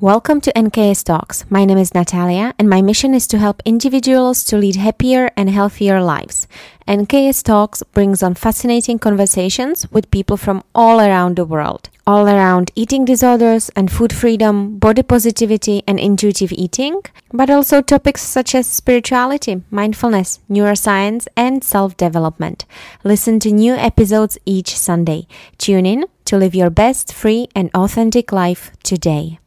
[0.00, 1.44] Welcome to NKS Talks.
[1.50, 5.50] My name is Natalia, and my mission is to help individuals to lead happier and
[5.50, 6.46] healthier lives.
[6.86, 12.70] NKS Talks brings on fascinating conversations with people from all around the world, all around
[12.76, 17.02] eating disorders and food freedom, body positivity, and intuitive eating,
[17.32, 22.66] but also topics such as spirituality, mindfulness, neuroscience, and self development.
[23.02, 25.26] Listen to new episodes each Sunday.
[25.58, 29.40] Tune in to live your best, free, and authentic life today.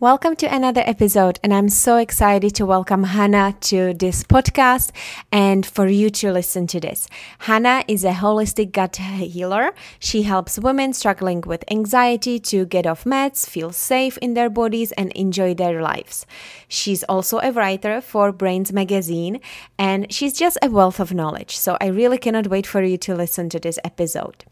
[0.00, 4.92] Welcome to another episode, and I'm so excited to welcome Hannah to this podcast
[5.32, 7.08] and for you to listen to this.
[7.40, 9.74] Hannah is a holistic gut healer.
[9.98, 14.92] She helps women struggling with anxiety to get off meds, feel safe in their bodies,
[14.92, 16.26] and enjoy their lives.
[16.68, 19.40] She's also a writer for Brainz Magazine,
[19.80, 21.56] and she's just a wealth of knowledge.
[21.56, 24.44] So I really cannot wait for you to listen to this episode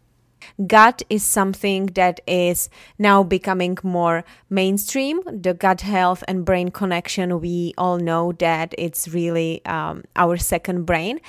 [0.67, 2.69] gut is something that is
[2.99, 5.21] now becoming more mainstream.
[5.27, 10.85] The gut health and brain connection, we all know that it's really um, our second
[10.85, 11.21] brain.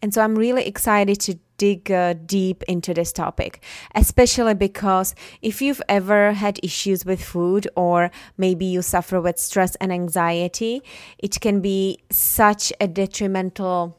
[0.00, 3.62] And so I'm really excited to dig uh, deep into this topic,
[3.94, 9.74] especially because if you've ever had issues with food or maybe you suffer with stress
[9.76, 10.82] and anxiety,
[11.18, 13.97] it can be such a detrimental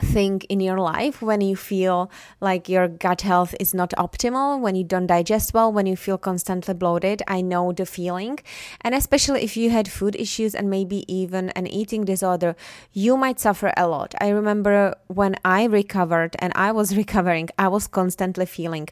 [0.00, 4.74] thing in your life when you feel like your gut health is not optimal, when
[4.74, 7.22] you don't digest well, when you feel constantly bloated.
[7.28, 8.38] I know the feeling.
[8.80, 12.56] And especially if you had food issues and maybe even an eating disorder,
[12.92, 14.14] you might suffer a lot.
[14.20, 18.88] I remember when I recovered and I was recovering, I was constantly feeling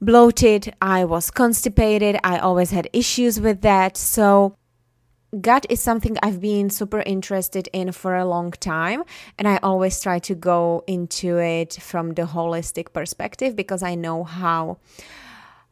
[0.00, 3.96] bloated, I was constipated, I always had issues with that.
[3.96, 4.56] So,
[5.38, 9.04] gut is something I've been super interested in for a long time.
[9.38, 14.24] And I always try to go into it from the holistic perspective because I know
[14.24, 14.78] how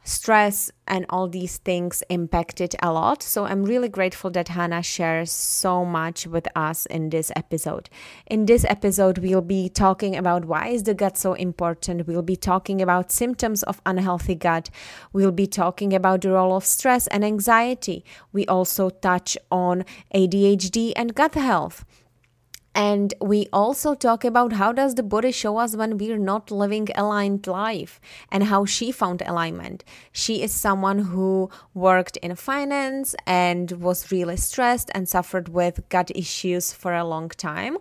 [0.09, 3.23] stress and all these things impacted a lot.
[3.23, 7.91] So I'm really grateful that Hannah shares so much with us in this episode.
[8.27, 12.07] In this episode, we'll be talking about why is the gut so important.
[12.07, 14.71] We'll be talking about symptoms of unhealthy gut.
[15.13, 18.05] We'll be talking about the role of stress and anxiety.
[18.33, 21.85] We also touch on ADHD and gut health.
[22.79, 26.87] And we also talk about how does the body show us when we're not living
[26.95, 28.01] aligned life
[28.31, 29.83] and how she found alignment.
[30.13, 36.13] She is someone who worked in finance and was really stressed and suffered with gut
[36.15, 37.79] issues for a long time.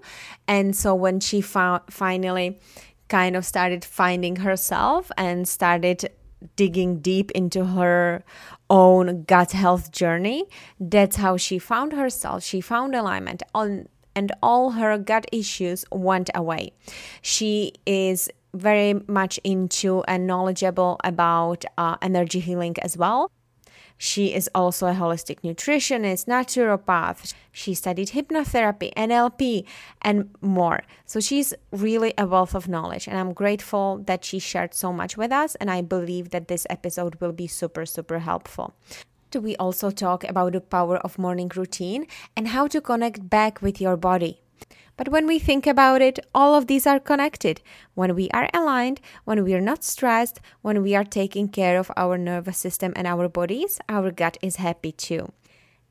[0.48, 2.60] And so when she found finally
[3.08, 6.10] kind of started finding herself and started
[6.56, 8.24] digging deep into her
[8.68, 10.46] own gut health journey
[10.80, 13.88] that's how she found herself she found alignment on
[14.18, 16.74] and all her gut issues went away.
[17.22, 23.32] She is very much into and knowledgeable about uh, energy healing as well.
[24.00, 27.34] She is also a holistic nutritionist, naturopath.
[27.52, 29.66] She studied hypnotherapy, NLP,
[30.02, 30.82] and more.
[31.06, 33.08] So she's really a wealth of knowledge.
[33.08, 35.56] And I'm grateful that she shared so much with us.
[35.56, 38.74] And I believe that this episode will be super, super helpful
[39.40, 43.80] we also talk about the power of morning routine and how to connect back with
[43.80, 44.42] your body.
[44.98, 47.62] But when we think about it, all of these are connected.
[47.94, 51.92] When we are aligned, when we are not stressed, when we are taking care of
[51.96, 55.32] our nervous system and our bodies, our gut is happy too.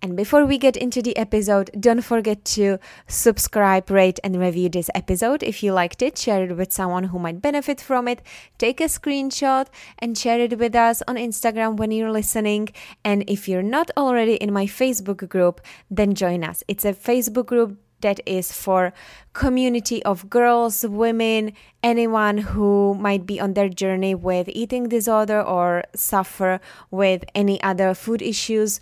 [0.03, 4.91] And before we get into the episode, don't forget to subscribe, rate, and review this
[4.95, 5.43] episode.
[5.43, 8.23] If you liked it, share it with someone who might benefit from it.
[8.59, 9.67] Take a screenshot
[9.99, 12.69] and share it with us on Instagram when you're listening.
[13.05, 16.63] And if you're not already in my Facebook group, then join us.
[16.69, 18.93] It's a Facebook group that is for
[19.33, 21.53] community of girls women
[21.83, 27.95] anyone who might be on their journey with eating disorder or suffer with any other
[27.95, 28.81] food issues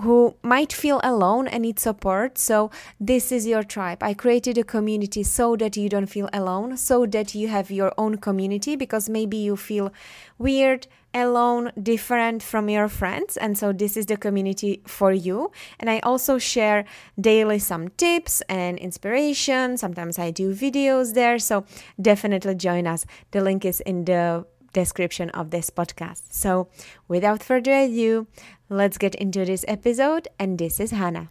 [0.00, 2.38] who might feel alone and need support.
[2.38, 2.70] So,
[3.00, 4.02] this is your tribe.
[4.02, 7.92] I created a community so that you don't feel alone, so that you have your
[7.96, 9.92] own community because maybe you feel
[10.38, 13.38] weird, alone, different from your friends.
[13.38, 15.50] And so, this is the community for you.
[15.80, 16.84] And I also share
[17.18, 19.78] daily some tips and inspiration.
[19.78, 21.38] Sometimes I do videos there.
[21.38, 21.64] So,
[22.00, 23.06] definitely join us.
[23.30, 24.44] The link is in the
[24.76, 26.22] description of this podcast.
[26.30, 26.68] So,
[27.08, 28.26] without further ado,
[28.68, 30.28] let's get into this episode.
[30.38, 31.28] And this is Hannah.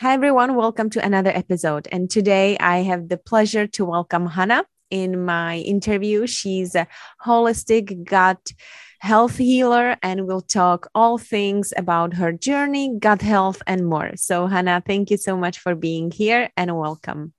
[0.00, 0.56] Hi, everyone.
[0.56, 1.86] Welcome to another episode.
[1.92, 6.26] And today I have the pleasure to welcome Hannah in my interview.
[6.26, 6.88] She's a
[7.24, 8.52] holistic gut
[9.00, 14.12] health healer, and we'll talk all things about her journey, gut health, and more.
[14.16, 17.34] So, Hannah, thank you so much for being here and welcome.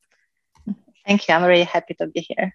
[1.08, 1.34] Thank you.
[1.34, 2.54] I'm very happy to be here.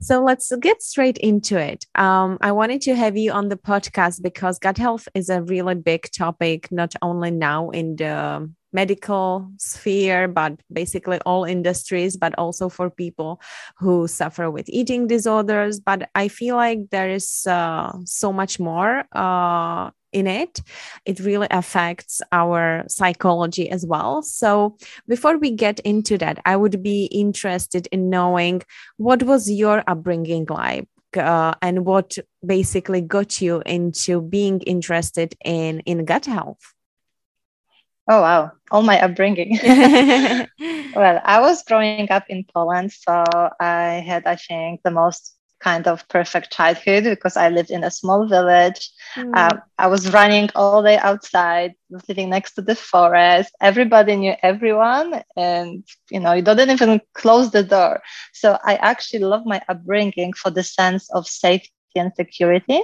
[0.00, 1.86] So let's get straight into it.
[1.94, 5.74] Um, I wanted to have you on the podcast because gut health is a really
[5.74, 12.68] big topic, not only now in the medical sphere, but basically all industries, but also
[12.68, 13.40] for people
[13.78, 15.80] who suffer with eating disorders.
[15.80, 20.62] But I feel like there is uh, so much more uh, in it.
[21.04, 24.22] It really affects our psychology as well.
[24.22, 24.76] So,
[25.06, 28.62] before we get into that, I would be interested in knowing
[28.96, 30.88] what was your upbringing like.
[31.16, 36.75] Uh, and what basically got you into being interested in in gut health
[38.08, 38.52] Oh, wow.
[38.70, 39.58] All my upbringing.
[40.94, 42.92] well, I was growing up in Poland.
[42.92, 43.24] So
[43.60, 47.90] I had, I think, the most kind of perfect childhood because I lived in a
[47.90, 48.90] small village.
[49.16, 49.36] Mm.
[49.36, 53.54] Um, I was running all day outside, was living next to the forest.
[53.60, 58.02] Everybody knew everyone, and you know, you didn't even close the door.
[58.32, 62.82] So I actually love my upbringing for the sense of safety and security.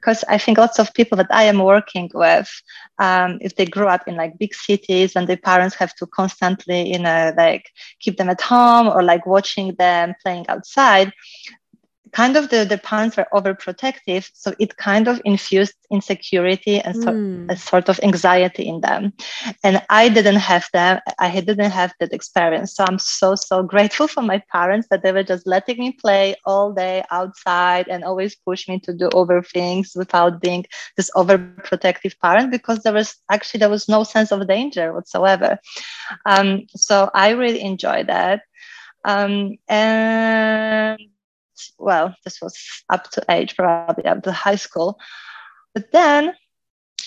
[0.00, 2.50] Because i think lots of people that i am working with
[2.98, 6.92] um, if they grew up in like big cities and their parents have to constantly
[6.92, 7.64] you know like
[8.00, 11.12] keep them at home or like watching them playing outside
[12.12, 17.10] kind of the, the parents were overprotective so it kind of infused insecurity and so,
[17.12, 17.50] mm.
[17.50, 19.12] a sort of anxiety in them.
[19.64, 22.74] And i didn't have them i didn't have that experience.
[22.74, 26.34] So i'm so so grateful for my parents that they were just letting me play
[26.44, 30.64] all day outside and always push me to do over things without being
[30.96, 35.58] this overprotective parent because there was actually there was no sense of danger whatsoever.
[36.26, 38.42] Um, so i really enjoyed that.
[39.04, 40.98] Um, and
[41.78, 42.56] well, this was
[42.88, 44.98] up to age, probably up to high school.
[45.74, 46.34] But then,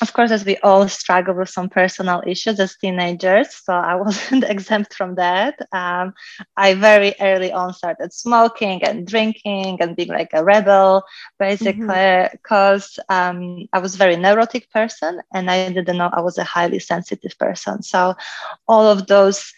[0.02, 4.44] of course, as we all struggle with some personal issues as teenagers, so I wasn't
[4.44, 5.60] exempt from that.
[5.72, 6.14] Um,
[6.58, 11.04] I very early on started smoking and drinking and being like a rebel,
[11.40, 13.38] basically, because mm-hmm.
[13.38, 16.80] um, I was a very neurotic person and I didn't know I was a highly
[16.80, 17.84] sensitive person.
[17.84, 18.16] So
[18.68, 19.54] all of those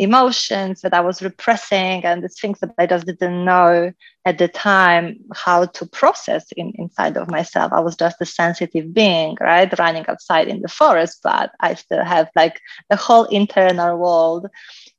[0.00, 3.92] emotions that I was repressing and the things that I just didn't know
[4.24, 7.72] at the time how to process in, inside of myself.
[7.72, 9.78] I was just a sensitive being, right?
[9.78, 14.48] Running outside in the forest, but I still have like a whole internal world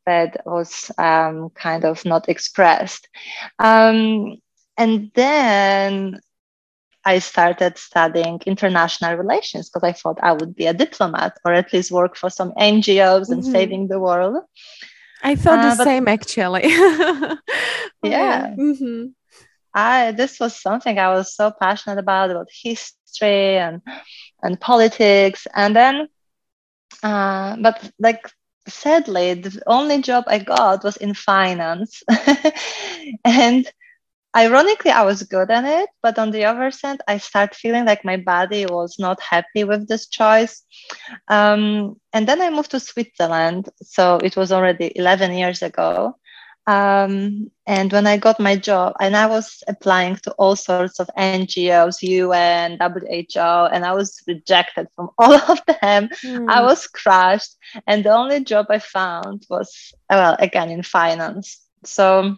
[0.05, 3.07] that was um, kind of not expressed.
[3.57, 4.37] Um,
[4.77, 6.19] and then
[7.03, 11.73] I started studying international relations because I thought I would be a diplomat or at
[11.73, 13.51] least work for some NGOs and mm-hmm.
[13.51, 14.43] saving the world.
[15.23, 16.63] I felt uh, the same actually.
[18.03, 18.53] yeah.
[18.57, 19.07] Mm-hmm.
[19.73, 23.81] I this was something I was so passionate about about history and
[24.43, 26.07] and politics, and then,
[27.03, 28.29] uh, but like
[28.67, 32.03] sadly, the only job I got was in finance,
[33.25, 33.71] and
[34.35, 38.05] ironically i was good at it but on the other hand i start feeling like
[38.05, 40.63] my body was not happy with this choice.
[41.27, 46.15] Um, and then i moved to switzerland so it was already 11 years ago.
[46.67, 51.09] Um, and when i got my job and i was applying to all sorts of
[51.17, 56.09] ngos un who and i was rejected from all of them.
[56.23, 56.47] Mm.
[56.49, 57.55] i was crushed
[57.87, 61.59] and the only job i found was well again in finance.
[61.83, 62.37] So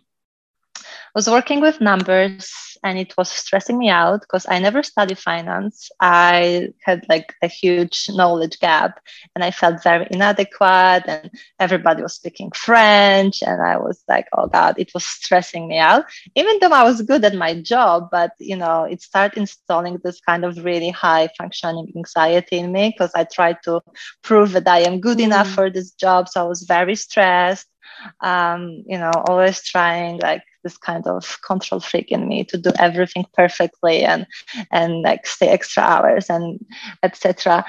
[1.15, 2.51] was working with numbers
[2.83, 5.89] and it was stressing me out because I never studied finance.
[5.99, 8.99] I had like a huge knowledge gap
[9.35, 14.47] and I felt very inadequate and everybody was speaking French and I was like, oh
[14.47, 16.05] God, it was stressing me out.
[16.35, 20.19] Even though I was good at my job, but you know, it started installing this
[20.19, 23.81] kind of really high functioning anxiety in me because I tried to
[24.23, 25.25] prove that I am good mm.
[25.25, 26.27] enough for this job.
[26.27, 27.67] So I was very stressed.
[28.21, 32.71] Um, you know, always trying like this kind of control freak in me to do
[32.79, 34.25] everything perfectly and
[34.71, 36.59] and like stay extra hours and
[37.03, 37.65] etc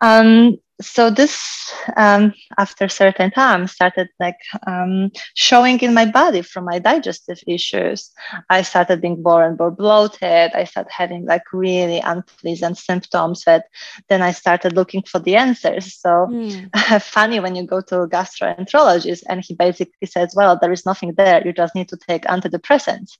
[0.00, 6.64] um, so this um, after certain time started like um, showing in my body from
[6.64, 8.12] my digestive issues.
[8.48, 10.52] I started being more and more bloated.
[10.54, 13.64] I started having like really unpleasant symptoms that
[14.08, 15.94] then i started looking for the answers.
[15.94, 17.02] So mm.
[17.02, 21.14] funny when you go to a gastroenterologist and he basically says well there is nothing
[21.14, 21.44] there.
[21.44, 23.18] You just need to take antidepressants.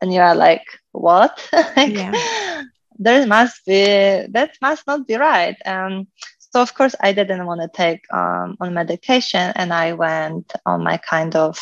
[0.00, 1.40] And you are like what?
[1.76, 2.64] Like, yeah.
[2.98, 3.84] there must be
[4.30, 5.56] that must not be right.
[5.64, 6.06] Um,
[6.50, 10.82] so of course, I didn't want to take um, on medication, and I went on
[10.82, 11.58] my kind of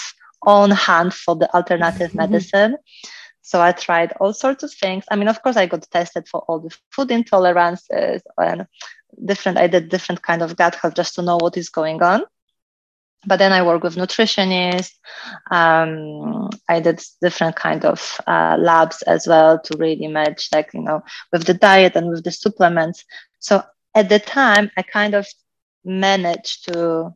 [0.47, 2.19] own hand for the alternative mm-hmm.
[2.19, 2.77] medicine.
[3.43, 5.05] So I tried all sorts of things.
[5.11, 8.67] I mean, of course, I got tested for all the food intolerances and
[9.25, 9.59] different.
[9.59, 12.25] I did different kind of gut health just to know what is going on.
[13.27, 14.95] but then I work with nutritionists.
[15.51, 20.83] Um, I did different kind of uh, labs as well to really match, like you
[20.83, 21.03] know,
[21.33, 23.05] with the diet and with the supplements.
[23.39, 23.63] So
[23.99, 25.27] at the time, I kind of
[25.85, 27.15] managed to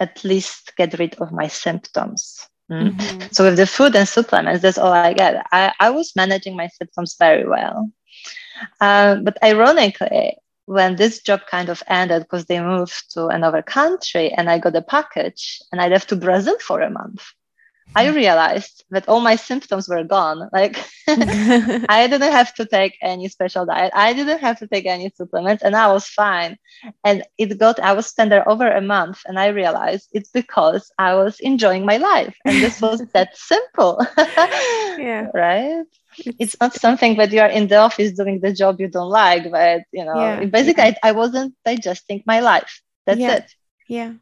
[0.00, 2.48] at least get rid of my symptoms.
[2.70, 2.96] Mm.
[2.96, 3.28] Mm-hmm.
[3.32, 5.46] So with the food and supplements, that's all I get.
[5.52, 7.90] I, I was managing my symptoms very well.
[8.80, 14.32] Uh, but ironically, when this job kind of ended because they moved to another country
[14.32, 17.22] and I got a package and I left to Brazil for a month.
[17.94, 20.48] I realized that all my symptoms were gone.
[20.52, 20.76] Like
[21.08, 23.92] I didn't have to take any special diet.
[23.94, 26.58] I didn't have to take any supplements and I was fine.
[27.04, 30.90] And it got, I was spent there over a month and I realized it's because
[30.98, 32.36] I was enjoying my life.
[32.44, 34.04] And this was that simple.
[34.18, 35.28] yeah.
[35.32, 35.84] Right
[36.38, 39.50] it's not something that you are in the office doing the job you don't like
[39.50, 40.94] but you know yeah, basically yeah.
[41.02, 43.54] I, I, wasn't digesting my life that's yeah, it
[43.88, 44.12] yeah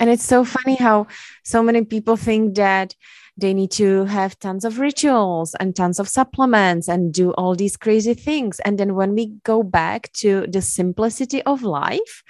[0.00, 1.06] and it's so funny how
[1.44, 2.94] so many people think that
[3.36, 7.76] they need to have tons of rituals and tons of supplements and do all these
[7.76, 8.60] crazy things.
[8.60, 12.22] And then when we go back to the simplicity of life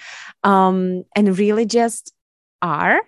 [0.45, 2.13] um, and really just
[2.61, 3.01] are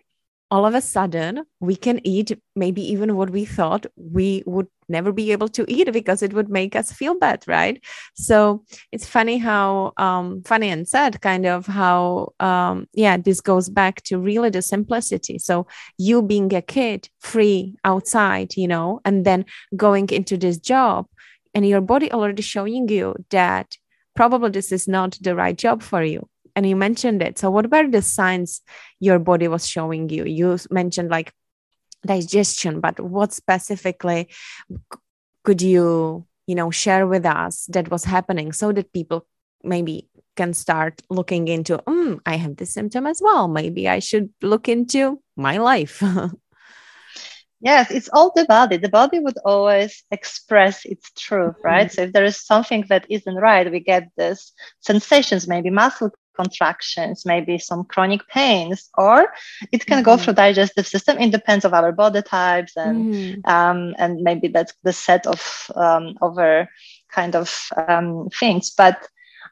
[0.54, 5.10] all of a sudden we can eat maybe even what we thought we would never
[5.10, 7.82] be able to eat because it would make us feel bad right?
[8.14, 13.68] So it's funny how um, funny and sad kind of how um, yeah this goes
[13.68, 15.38] back to really the simplicity.
[15.38, 15.66] So
[15.98, 19.46] you being a kid free outside you know and then
[19.76, 21.06] going into this job
[21.52, 23.76] and your body already showing you that
[24.14, 27.38] probably this is not the right job for you and you mentioned it.
[27.38, 28.62] So what about the signs
[29.00, 30.24] your body was showing you?
[30.24, 31.32] You mentioned like
[32.04, 34.28] digestion but what specifically
[35.42, 39.26] could you you know share with us that was happening so that people
[39.62, 43.48] maybe can start looking into mm, i have this symptom as well.
[43.48, 46.02] Maybe i should look into my life.
[47.60, 48.76] Yes it's all the body.
[48.76, 51.86] The body would always express its truth right?
[51.86, 51.94] Mm-hmm.
[51.94, 57.24] so if there is something that isn't right we get this sensations maybe muscle contractions,
[57.24, 59.32] maybe some chronic pains, or
[59.72, 60.04] it can mm-hmm.
[60.04, 61.18] go through digestive system.
[61.18, 63.50] It depends of our body types and mm-hmm.
[63.50, 66.68] um, and maybe that's the set of um, other
[67.10, 68.70] kind of um, things.
[68.70, 69.08] But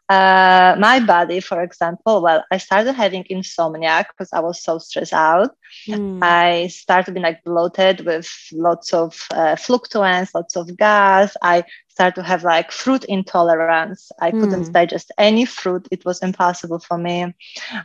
[0.09, 5.12] uh, my body, for example, well, I started having insomnia because I was so stressed
[5.12, 5.51] out.
[5.89, 6.19] Mm.
[6.23, 11.35] I started being like bloated with lots of uh, fluctuants, lots of gas.
[11.41, 14.11] I started to have like fruit intolerance.
[14.19, 14.41] I mm.
[14.41, 15.87] couldn't digest any fruit.
[15.91, 17.35] It was impossible for me.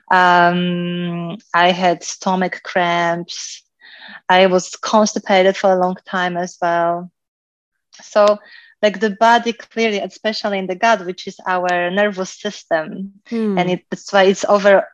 [0.09, 3.63] Um, I had stomach cramps.
[4.29, 7.11] I was constipated for a long time as well.
[8.01, 8.39] So
[8.81, 13.57] like the body clearly especially in the gut which is our nervous system hmm.
[13.57, 14.87] and it, that's why it's over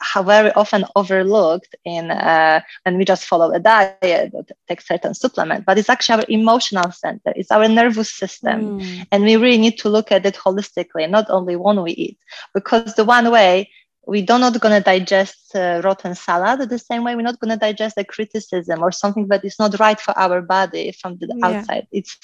[0.00, 5.14] how very often overlooked in uh, when we just follow a diet or take certain
[5.14, 9.02] supplement but it's actually our emotional center it's our nervous system hmm.
[9.12, 12.18] and we really need to look at it holistically not only when we eat
[12.54, 13.68] because the one way
[14.06, 17.50] we are not going to digest uh, rotten salad the same way we're not going
[17.50, 21.26] to digest a criticism or something that is not right for our body from the
[21.36, 21.46] yeah.
[21.46, 22.16] outside it's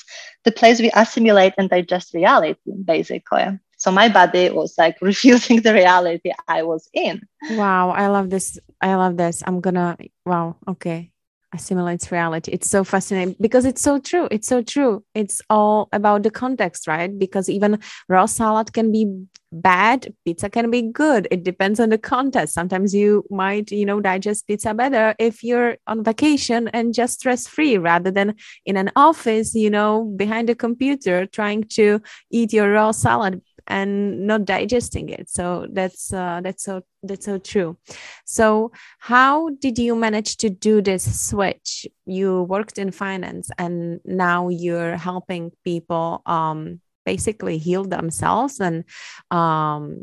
[0.44, 5.74] the place we assimilate and digest reality basically so my body was like refusing the
[5.74, 7.20] reality i was in
[7.50, 11.12] wow i love this i love this i'm gonna wow okay
[11.52, 12.50] assimilates reality.
[12.52, 14.28] It's so fascinating because it's so true.
[14.30, 15.04] It's so true.
[15.14, 17.16] It's all about the context, right?
[17.16, 19.06] Because even raw salad can be
[19.52, 21.28] bad, pizza can be good.
[21.30, 22.54] It depends on the context.
[22.54, 27.46] Sometimes you might, you know, digest pizza better if you're on vacation and just stress
[27.46, 28.34] free rather than
[28.64, 34.26] in an office, you know, behind a computer trying to eat your raw salad and
[34.26, 35.28] not digesting it.
[35.28, 37.76] So that's uh, that's so that's so true.
[38.24, 41.86] So how did you manage to do this switch?
[42.06, 48.84] You worked in finance and now you're helping people um, basically heal themselves and
[49.30, 50.02] um,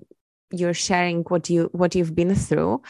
[0.51, 2.81] you're sharing what you what you've been through.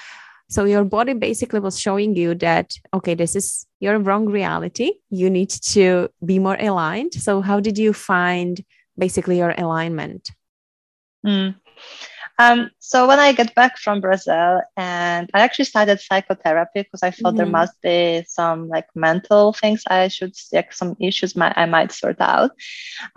[0.49, 4.93] So your body basically was showing you that okay this is your wrong reality.
[5.09, 7.13] You need to be more aligned.
[7.13, 8.63] So how did you find
[8.97, 10.31] basically your alignment
[11.25, 11.55] Mm.
[12.39, 17.11] Um, so when I get back from Brazil, and I actually started psychotherapy because I
[17.11, 17.37] thought mm-hmm.
[17.37, 21.91] there must be some like mental things I should like some issues my, I might
[21.91, 22.51] sort out.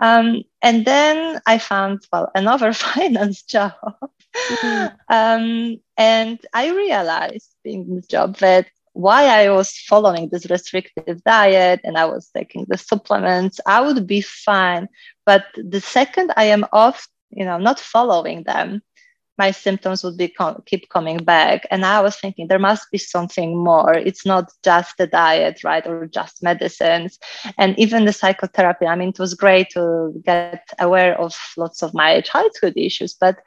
[0.01, 4.87] Um, and then I found well another finance job, mm-hmm.
[5.07, 11.79] um, and I realized in this job that why I was following this restrictive diet
[11.83, 14.87] and I was taking the supplements, I would be fine.
[15.25, 18.81] But the second I am off you know not following them
[19.37, 21.65] my symptoms would be com- keep coming back.
[21.71, 23.93] And i was thinking there must be something more.
[23.93, 27.19] It's not just the diet right or just medicines.
[27.57, 31.93] And even the psychotherapy i mean it was great to get aware of lots of
[31.93, 33.37] my childhood issues but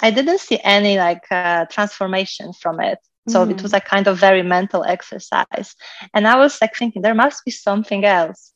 [0.00, 2.98] i didn't see any like uh, transformation from it.
[3.28, 3.50] So mm.
[3.50, 5.68] it was a kind of very mental exercise.
[6.14, 8.52] And i was like thinking there must be something else.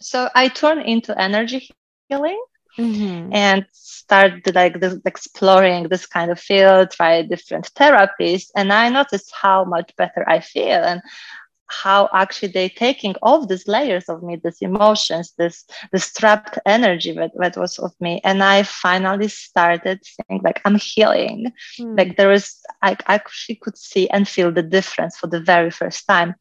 [0.00, 1.70] So i turned into energy
[2.08, 2.42] healing
[2.78, 3.32] mm-hmm.
[3.32, 9.32] and start like this, exploring this kind of field, try different therapies, and I noticed
[9.34, 11.02] how much better I feel and
[11.68, 17.12] how actually they taking off these layers of me these emotions this this trapped energy
[17.12, 18.20] that, that was of me.
[18.24, 21.52] And i finally started saying like i'm healing.
[21.78, 21.98] Mm.
[21.98, 26.06] like there is I actually could see and feel the difference for the very first
[26.06, 26.34] time.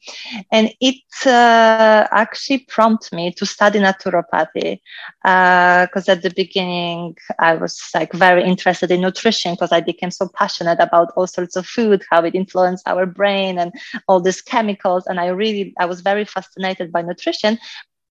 [0.51, 4.79] And it uh, actually prompted me to study naturopathy
[5.23, 10.11] because uh, at the beginning i was like very interested in nutrition because i became
[10.11, 13.73] so passionate about all sorts of food how it influenced our brain and
[14.07, 15.05] all these chemicals.
[15.07, 17.57] And and I really I was very fascinated by nutrition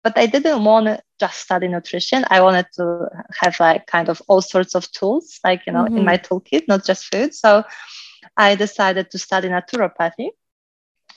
[0.04, 2.25] but I didn't want to just study nutrition.
[2.28, 3.08] I wanted to
[3.40, 5.96] have like kind of all sorts of tools, like you know, mm-hmm.
[5.96, 7.34] in my toolkit, not just food.
[7.34, 7.64] So
[8.37, 10.28] I decided to study naturopathy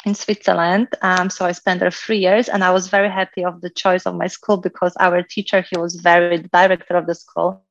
[0.06, 0.88] in Switzerland.
[1.02, 4.06] Um, so I spent there three years, and I was very happy of the choice
[4.06, 7.66] of my school because our teacher, he was very the director of the school,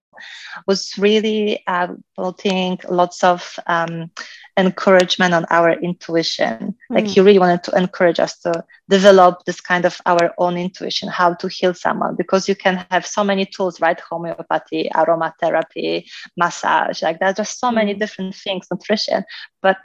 [0.66, 4.11] was really uh, putting lots of um,
[4.56, 6.58] encouragement on our intuition.
[6.58, 6.94] Mm-hmm.
[6.94, 11.08] Like he really wanted to encourage us to develop this kind of our own intuition,
[11.08, 14.00] how to heal someone, because you can have so many tools, right?
[14.00, 16.04] Homeopathy, aromatherapy,
[16.37, 19.25] massage, like there's just so many different things, nutrition.
[19.62, 19.78] But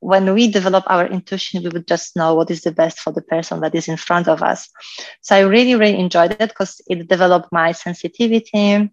[0.00, 3.22] when we develop our intuition, we would just know what is the best for the
[3.22, 4.68] person that is in front of us.
[5.20, 8.90] So I really, really enjoyed it because it developed my sensitivity,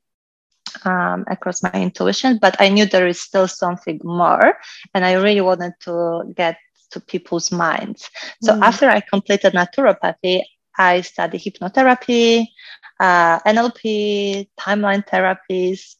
[0.85, 4.57] um, across my intuition, but I knew there is still something more,
[4.93, 6.57] and I really wanted to get
[6.91, 8.09] to people's minds.
[8.41, 8.61] So mm.
[8.61, 10.43] after I completed naturopathy,
[10.77, 12.47] I studied hypnotherapy,
[12.99, 15.95] uh, NLP, timeline therapies,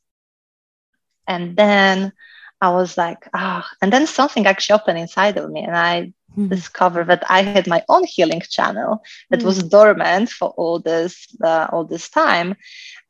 [1.27, 2.13] and then
[2.61, 3.75] I was like, ah, oh.
[3.81, 6.49] and then something actually opened inside of me, and I mm.
[6.49, 9.45] discovered that I had my own healing channel that mm.
[9.45, 12.55] was dormant for all this uh, all this time.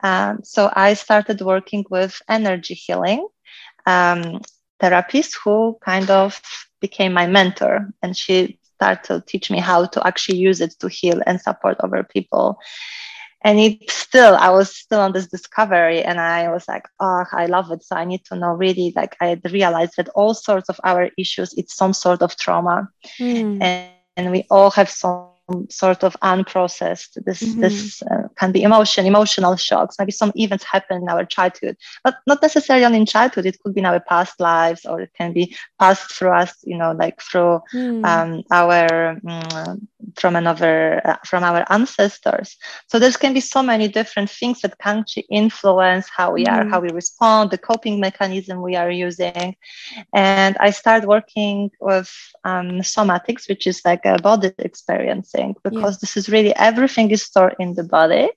[0.04, 3.28] Um, so I started working with energy healing
[3.86, 4.42] um,
[4.82, 6.42] therapists who kind of
[6.82, 10.88] became my mentor, and she started to teach me how to actually use it to
[10.88, 12.60] heal and support other people
[13.42, 17.46] and it still i was still on this discovery and i was like oh i
[17.46, 20.80] love it so i need to know really like i realized that all sorts of
[20.84, 23.62] our issues it's some sort of trauma mm.
[23.62, 25.28] and, and we all have some
[25.70, 27.24] sort of unprocessed.
[27.26, 27.62] This mm-hmm.
[27.62, 29.96] this uh, can be emotion, emotional shocks.
[30.00, 33.46] Maybe some events happen in our childhood, but not necessarily only in childhood.
[33.46, 36.54] It could be in our past lives, or it can be passed through us.
[36.64, 38.06] You know, like through mm.
[38.06, 42.58] um, our um, from another uh, from our ancestors.
[42.88, 46.52] So there can be so many different things that can influence how we mm.
[46.52, 49.56] are, how we respond, the coping mechanism we are using.
[50.14, 52.12] And I started working with
[52.44, 55.34] um, somatics, which is like a body experience
[55.64, 56.00] because yeah.
[56.02, 58.30] this is really everything is stored in the body.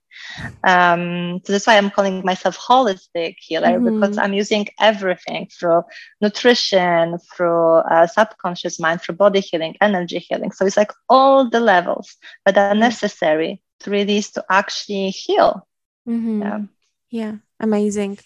[0.65, 4.01] Um, so that's why I'm calling myself holistic healer mm-hmm.
[4.01, 5.83] because I'm using everything through
[6.21, 10.53] nutrition, through uh, subconscious mind, through body healing, energy healing.
[10.53, 15.67] So it's like all the levels that are necessary to really to actually heal.
[16.09, 16.43] Mm-hmm.
[16.43, 16.61] Yeah.
[17.11, 18.19] yeah, amazing.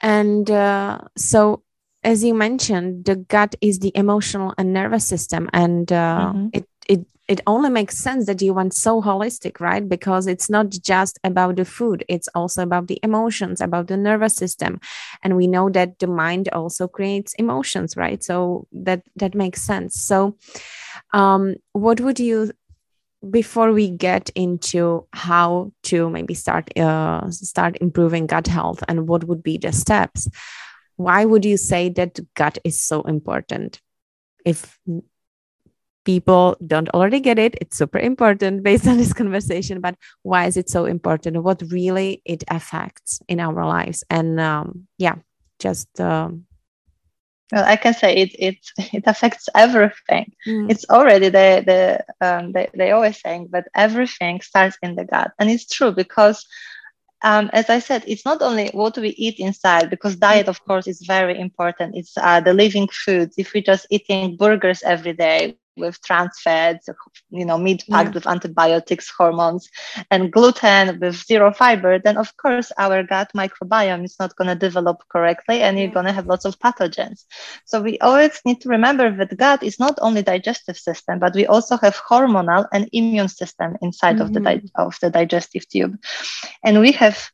[0.00, 1.62] And uh, so
[2.04, 6.48] as you mentioned, the gut is the emotional and nervous system, and uh, mm-hmm.
[6.52, 9.88] it it it only makes sense that you went so holistic, right?
[9.88, 14.34] Because it's not just about the food, it's also about the emotions, about the nervous
[14.34, 14.80] system.
[15.22, 18.22] And we know that the mind also creates emotions, right?
[18.22, 19.94] So that that makes sense.
[20.02, 20.36] So
[21.12, 22.52] um, what would you
[23.30, 29.24] before we get into how to maybe start uh, start improving gut health and what
[29.24, 30.28] would be the steps
[30.96, 33.80] why would you say that gut is so important
[34.44, 34.78] if
[36.04, 40.56] people don't already get it it's super important based on this conversation but why is
[40.56, 45.16] it so important what really it affects in our lives and um, yeah
[45.58, 46.44] just um,
[47.52, 48.58] well, I can say it it
[48.94, 50.32] it affects everything.
[50.46, 50.70] Mm.
[50.70, 55.32] It's already the the um, they they always saying, but everything starts in the gut,
[55.38, 56.46] and it's true because
[57.24, 60.88] um, as I said, it's not only what we eat inside, because diet, of course,
[60.88, 61.94] is very important.
[61.94, 63.34] It's uh, the living foods.
[63.38, 66.88] If we're just eating burgers every day, with trans fats,
[67.30, 68.14] you know, meat packed yeah.
[68.14, 69.68] with antibiotics, hormones,
[70.10, 74.54] and gluten with zero fiber, then of course our gut microbiome is not going to
[74.54, 77.24] develop correctly and you're going to have lots of pathogens.
[77.64, 81.46] So we always need to remember that gut is not only digestive system, but we
[81.46, 84.22] also have hormonal and immune system inside mm-hmm.
[84.22, 85.98] of the di- of the digestive tube.
[86.64, 87.30] And we have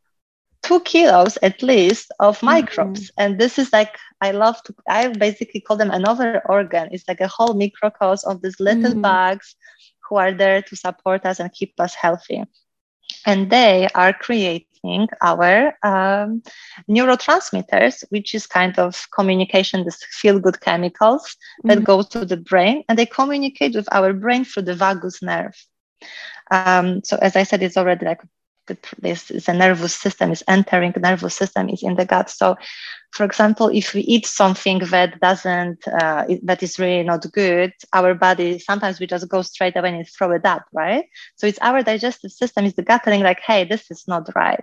[0.68, 2.46] two kilos at least of mm-hmm.
[2.46, 3.04] microbes.
[3.06, 3.22] Mm-hmm.
[3.22, 6.88] And this is like, I love to, I basically call them another organ.
[6.92, 9.00] It's like a whole microcosm of these little mm-hmm.
[9.00, 9.56] bugs
[10.04, 12.44] who are there to support us and keep us healthy.
[13.24, 16.42] And they are creating our um,
[16.88, 21.68] neurotransmitters, which is kind of communication, these feel good chemicals mm-hmm.
[21.68, 25.56] that go to the brain and they communicate with our brain through the vagus nerve.
[26.50, 28.20] Um, so as I said, it's already like
[29.00, 32.56] this is a nervous system is enteric nervous system is in the gut so
[33.12, 38.14] for example if we eat something that doesn't uh, that is really not good our
[38.14, 41.04] body sometimes we just go straight away and throw it up right
[41.36, 44.62] so it's our digestive system is the gut telling like hey this is not right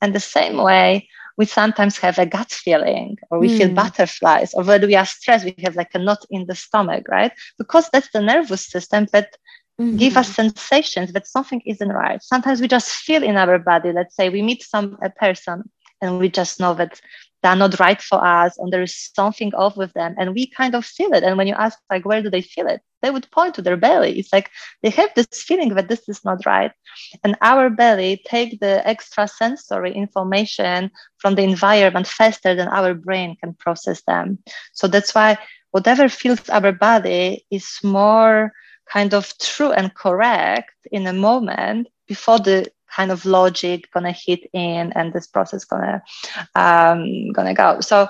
[0.00, 1.08] and the same way
[1.40, 3.56] we sometimes have a gut feeling or we mm.
[3.56, 3.74] feel hmm.
[3.74, 7.32] butterflies or when we are stressed we have like a knot in the stomach right
[7.56, 9.36] because that's the nervous system that
[9.80, 9.96] mm-hmm.
[9.96, 12.22] give us sensations that something isn't right.
[12.22, 15.68] Sometimes we just feel in our body, let's say we meet some a person
[16.02, 17.00] and we just know that
[17.42, 20.74] they're not right for us and there is something off with them and we kind
[20.74, 21.24] of feel it.
[21.24, 22.82] And when you ask like where do they feel it?
[23.00, 24.18] They would point to their belly.
[24.18, 24.50] It's like
[24.82, 26.70] they have this feeling that this is not right.
[27.24, 33.36] And our belly take the extra sensory information from the environment faster than our brain
[33.42, 34.38] can process them.
[34.74, 35.38] So that's why
[35.70, 38.52] whatever feels our body is more
[38.92, 44.40] kind of true and correct in a moment before the kind of logic gonna hit
[44.52, 46.02] in and this process gonna
[46.54, 47.80] um, gonna go.
[47.80, 48.08] So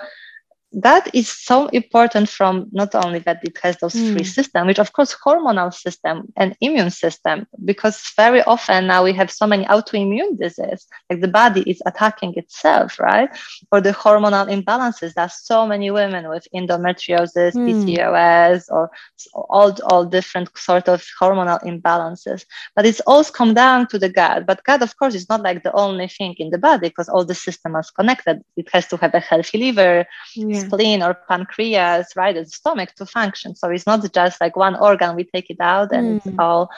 [0.73, 4.13] that is so important from not only that it has those mm.
[4.13, 9.13] three systems, which of course hormonal system and immune system, because very often now we
[9.13, 13.31] have so many autoimmune diseases, like the body is attacking itself, right?
[13.73, 15.15] Or the hormonal imbalances.
[15.15, 17.67] There's so many women with endometriosis, mm.
[17.67, 18.91] PCOS, or
[19.35, 22.45] all, all different sort of hormonal imbalances.
[22.77, 24.47] But it's all come down to the gut.
[24.47, 27.25] But gut, of course, is not like the only thing in the body because all
[27.25, 28.41] the systems are connected.
[28.57, 30.07] It has to have a healthy liver.
[30.37, 30.67] Yeah yeah.
[30.67, 33.55] spleen or pancreas, right, the stomach to function.
[33.55, 36.27] So it's not just like one organ, we take it out and mm.
[36.27, 36.71] it's all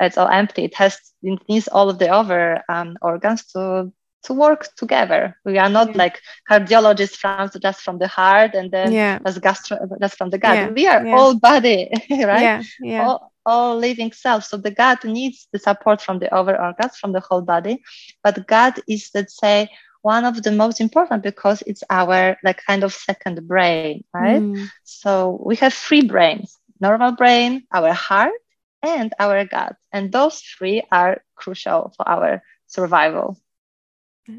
[0.00, 0.64] it's all empty.
[0.64, 3.92] It has it needs all of the other um, organs to
[4.24, 5.36] to work together.
[5.44, 5.98] We are not yeah.
[5.98, 9.18] like cardiologists from just from the heart and then yeah.
[9.24, 10.56] just gastro just from the gut.
[10.56, 10.70] Yeah.
[10.70, 12.42] We are all body, right?
[12.42, 12.62] Yeah.
[12.80, 13.06] yeah.
[13.06, 14.48] All, all living cells.
[14.48, 17.82] So the gut needs the support from the other organs, from the whole body.
[18.22, 19.68] But gut is, let's say,
[20.02, 24.42] one of the most important because it's our like kind of second brain, right?
[24.42, 24.68] Mm.
[24.84, 28.34] So we have three brains: normal brain, our heart,
[28.82, 33.38] and our gut, and those three are crucial for our survival.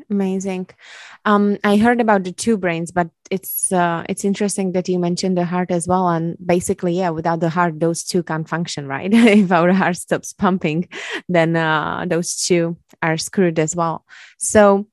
[0.10, 0.70] Amazing.
[1.26, 5.38] Um, I heard about the two brains, but it's uh, it's interesting that you mentioned
[5.38, 6.08] the heart as well.
[6.08, 9.14] And basically, yeah, without the heart, those two can't function, right?
[9.14, 10.88] if our heart stops pumping,
[11.28, 14.06] then uh, those two are screwed as well.
[14.38, 14.88] So,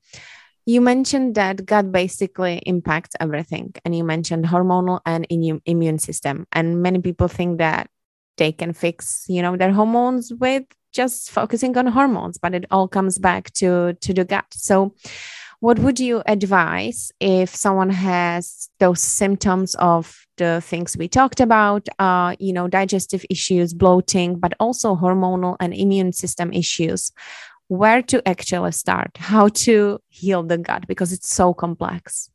[0.71, 5.27] you mentioned that gut basically impacts everything and you mentioned hormonal and
[5.65, 7.89] immune system and many people think that
[8.37, 12.87] they can fix you know their hormones with just focusing on hormones but it all
[12.87, 14.45] comes back to to the gut.
[14.51, 14.93] So
[15.59, 21.87] what would you advise if someone has those symptoms of the things we talked about
[21.99, 27.11] uh, you know digestive issues bloating but also hormonal and immune system issues
[27.71, 32.29] where to actually start, how to heal the gut because it's so complex?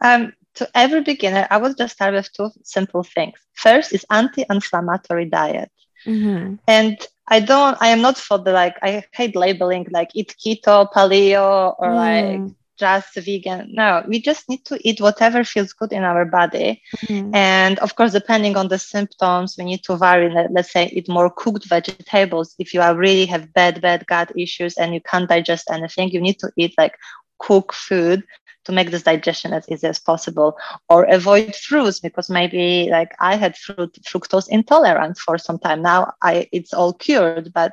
[0.00, 3.38] Um, to every beginner, I would just start with two simple things.
[3.52, 5.70] First is anti-inflammatory diet.
[6.06, 6.54] Mm-hmm.
[6.66, 10.90] And I don't, I am not for the like, I hate labeling like eat keto,
[10.90, 11.94] paleo, or mm.
[11.94, 13.70] like just vegan.
[13.72, 16.82] No, we just need to eat whatever feels good in our body.
[16.96, 17.34] Mm-hmm.
[17.34, 20.32] And of course, depending on the symptoms, we need to vary.
[20.50, 22.54] Let's say eat more cooked vegetables.
[22.58, 26.20] If you are really have bad, bad gut issues and you can't digest anything, you
[26.20, 26.96] need to eat like
[27.38, 28.24] cooked food
[28.64, 30.58] to make this digestion as easy as possible
[30.90, 36.12] or avoid fruits because maybe like i had fruit fructose intolerance for some time now
[36.20, 37.72] i it's all cured but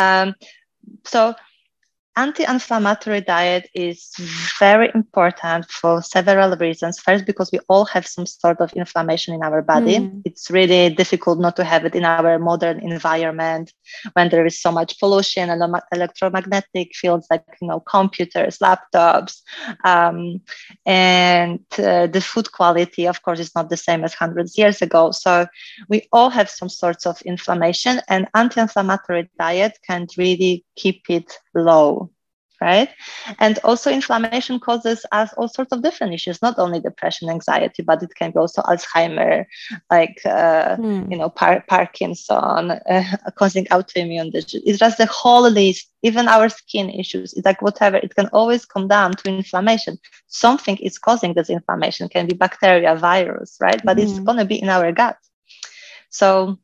[0.00, 0.34] um,
[1.04, 1.34] so
[2.18, 4.10] anti-inflammatory diet is
[4.58, 6.98] very important for several reasons.
[6.98, 9.98] First because we all have some sort of inflammation in our body.
[9.98, 10.22] Mm.
[10.24, 13.72] it's really difficult not to have it in our modern environment
[14.14, 19.34] when there is so much pollution and electromagnetic fields like you know computers laptops
[19.84, 20.40] um,
[20.86, 25.12] and uh, the food quality of course is not the same as hundreds years ago.
[25.12, 25.46] So
[25.88, 32.10] we all have some sorts of inflammation and anti-inflammatory diet can really keep it low
[32.60, 32.88] right
[33.38, 38.02] and also inflammation causes us all sorts of different issues not only depression anxiety but
[38.02, 39.44] it can be also alzheimer
[39.90, 41.10] like uh, mm.
[41.10, 46.48] you know Par- parkinson uh, causing autoimmune disease it's just the whole list even our
[46.48, 51.34] skin issues it's like whatever it can always come down to inflammation something is causing
[51.34, 54.02] this inflammation it can be bacteria virus right but mm.
[54.02, 54.24] it's hmm.
[54.24, 55.16] going to be in our gut
[56.10, 56.58] so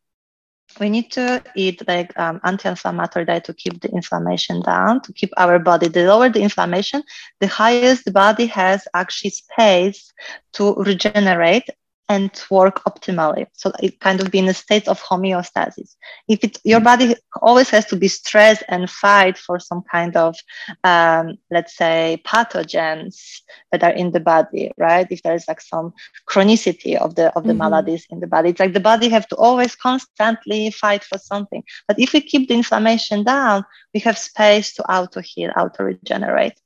[0.81, 5.33] we need to eat like um, anti-inflammatory diet to keep the inflammation down to keep
[5.37, 5.89] our body.
[5.89, 7.03] The lower the inflammation
[7.41, 10.13] the highest the body has actually space
[10.55, 11.69] to regenerate
[12.09, 13.47] and work optimally.
[13.53, 15.97] So it kind of be in a state of homeostasis.
[16.29, 20.37] If it, your body always has to be stressed and fight for some kind of,
[20.85, 23.41] um, let's say, pathogens
[23.73, 25.07] that are in the body, right?
[25.11, 25.95] If there is like some
[26.29, 27.59] chronicity of the of the mm-hmm.
[27.59, 31.63] maladies in the body, it's like the body have to always constantly fight for something.
[31.89, 33.65] But if we keep the inflammation down,
[33.95, 36.61] we have space to auto heal, auto regenerate.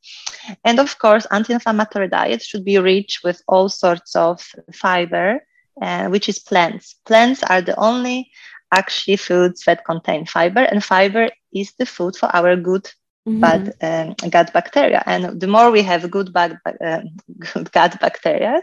[0.64, 5.37] And of course, anti-inflammatory diet should be rich with all sorts of fiber
[5.82, 6.96] uh, which is plants.
[7.06, 8.30] Plants are the only
[8.72, 12.90] actually foods that contain fiber, and fiber is the food for our good
[13.28, 13.40] mm-hmm.
[13.40, 15.02] bad um, gut bacteria.
[15.06, 17.00] And the more we have good, bad, uh,
[17.38, 18.62] good gut bacteria,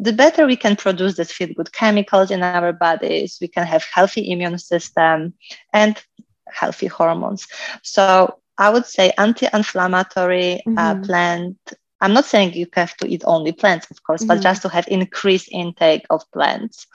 [0.00, 3.38] the better we can produce this feel good chemicals in our bodies.
[3.40, 5.34] We can have healthy immune system
[5.72, 6.02] and
[6.48, 7.46] healthy hormones.
[7.82, 10.78] So I would say anti-inflammatory uh, mm-hmm.
[10.78, 11.58] uh, plant
[12.02, 14.28] I'm not saying you have to eat only plants, of course, mm-hmm.
[14.28, 16.86] but just to have increased intake of plants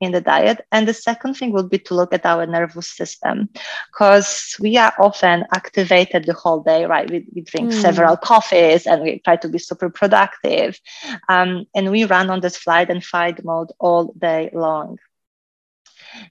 [0.00, 0.64] in the diet.
[0.70, 3.48] And the second thing would be to look at our nervous system
[3.90, 7.10] because we are often activated the whole day, right?
[7.10, 7.80] We, we drink mm.
[7.80, 10.80] several coffees and we try to be super productive.
[11.28, 14.98] Um, and we run on this flight and fight mode all day long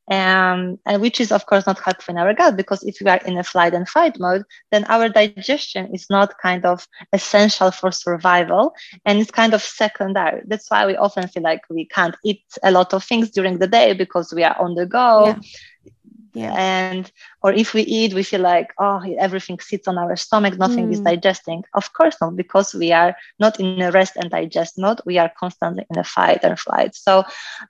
[0.10, 3.22] um, and which is of course not helpful in our gut because if we are
[3.26, 7.92] in a flight and fight mode, then our digestion is not kind of essential for
[7.92, 8.74] survival
[9.06, 10.42] and it's kind of secondary.
[10.46, 13.68] That's why we often feel like we can't eat a lot of things during the
[13.68, 15.28] day because we are on the go.
[15.28, 15.40] Yeah
[16.34, 16.54] yeah.
[16.54, 17.12] and
[17.44, 20.94] or if we eat we feel like oh everything sits on our stomach nothing mm.
[20.94, 25.00] is digesting of course not because we are not in a rest and digest mode
[25.06, 27.24] we are constantly in a fight and flight so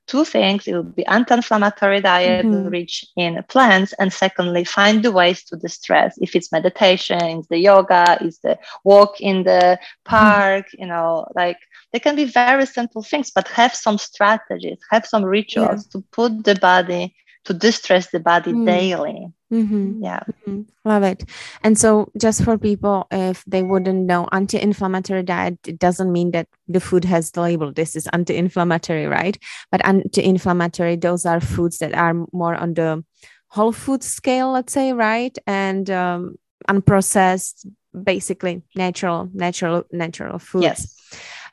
[0.08, 2.68] two things it will be anti-inflammatory diet mm-hmm.
[2.68, 7.58] rich in plants and secondly find the ways to distress if it's meditation it's the
[7.58, 10.74] yoga it's the walk in the park mm.
[10.80, 11.58] you know like
[11.94, 15.92] they can be very simple things but have some strategies have some rituals yeah.
[15.92, 18.66] to put the body to distress the body mm.
[18.66, 19.28] daily.
[19.52, 20.04] Mm-hmm.
[20.04, 20.24] Yeah.
[20.48, 20.62] Mm-hmm.
[20.86, 21.26] Love it.
[21.64, 26.32] And so, just for people, if they wouldn't know, anti inflammatory diet, it doesn't mean
[26.32, 29.38] that the food has the label, this is anti inflammatory, right?
[29.72, 33.04] But anti inflammatory, those are foods that are more on the
[33.48, 35.38] whole food scale, let's say, right?
[35.46, 36.36] And um,
[36.70, 37.66] unprocessed,
[38.04, 40.64] basically natural, natural, natural foods.
[40.64, 40.98] Yes.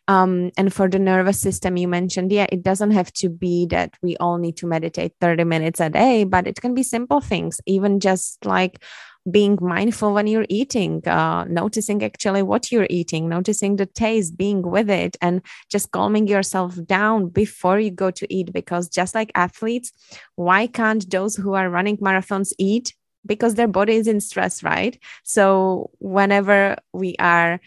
[0.08, 3.92] Um, and for the nervous system, you mentioned, yeah, it doesn't have to be that
[4.02, 7.60] we all need to meditate 30 minutes a day, but it can be simple things,
[7.66, 8.82] even just like
[9.30, 14.62] being mindful when you're eating, uh, noticing actually what you're eating, noticing the taste, being
[14.62, 18.50] with it, and just calming yourself down before you go to eat.
[18.52, 19.92] Because just like athletes,
[20.36, 22.94] why can't those who are running marathons eat?
[23.26, 24.98] Because their body is in stress, right?
[25.24, 27.60] So whenever we are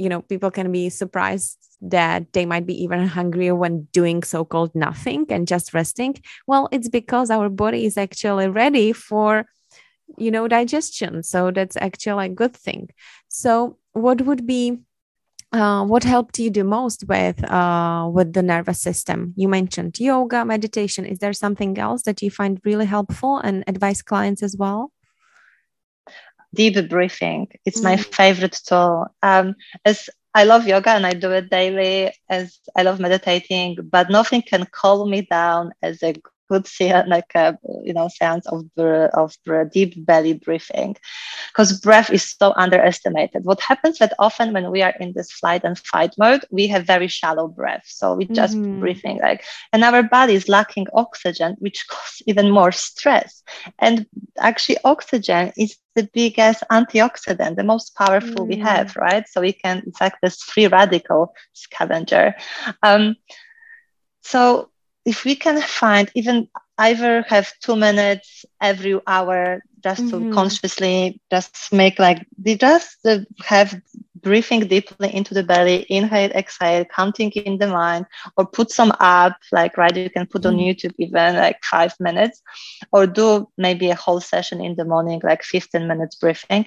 [0.00, 4.74] you know people can be surprised that they might be even hungrier when doing so-called
[4.74, 6.14] nothing and just resting.
[6.46, 9.46] Well it's because our body is actually ready for
[10.16, 11.22] you know digestion.
[11.22, 12.90] So that's actually a good thing.
[13.28, 14.78] So what would be
[15.52, 19.34] uh, what helped you the most with uh, with the nervous system?
[19.36, 21.04] You mentioned yoga meditation.
[21.04, 24.92] Is there something else that you find really helpful and advise clients as well
[26.54, 27.48] deep breathing.
[27.64, 27.84] It's mm.
[27.84, 29.06] my favorite tool.
[29.22, 34.10] Um, as I love yoga and I do it daily, as I love meditating, but
[34.10, 36.14] nothing can calm me down as a
[36.50, 38.64] could see a, like a you know seance of
[39.14, 39.36] of
[39.72, 40.96] deep belly breathing,
[41.48, 43.44] because breath is so underestimated.
[43.44, 46.86] What happens that often when we are in this flight and fight mode, we have
[46.86, 48.80] very shallow breath, so we just mm-hmm.
[48.80, 53.42] breathing like, and our body is lacking oxygen, which causes even more stress.
[53.78, 54.06] And
[54.38, 58.48] actually, oxygen is the biggest antioxidant, the most powerful mm.
[58.48, 59.26] we have, right?
[59.28, 62.34] So we can, it's like this free radical scavenger.
[62.82, 63.16] Um,
[64.22, 64.69] so
[65.04, 70.28] if we can find even either have two minutes every hour just mm-hmm.
[70.28, 73.80] to consciously just make like they just uh, have
[74.22, 79.36] breathing deeply into the belly, inhale, exhale, counting in the mind, or put some app,
[79.52, 80.68] like, right, you can put on mm.
[80.68, 82.42] YouTube even like five minutes,
[82.92, 86.66] or do maybe a whole session in the morning, like 15 minutes breathing.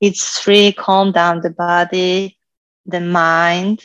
[0.00, 2.38] It's free, calm down the body,
[2.86, 3.82] the mind,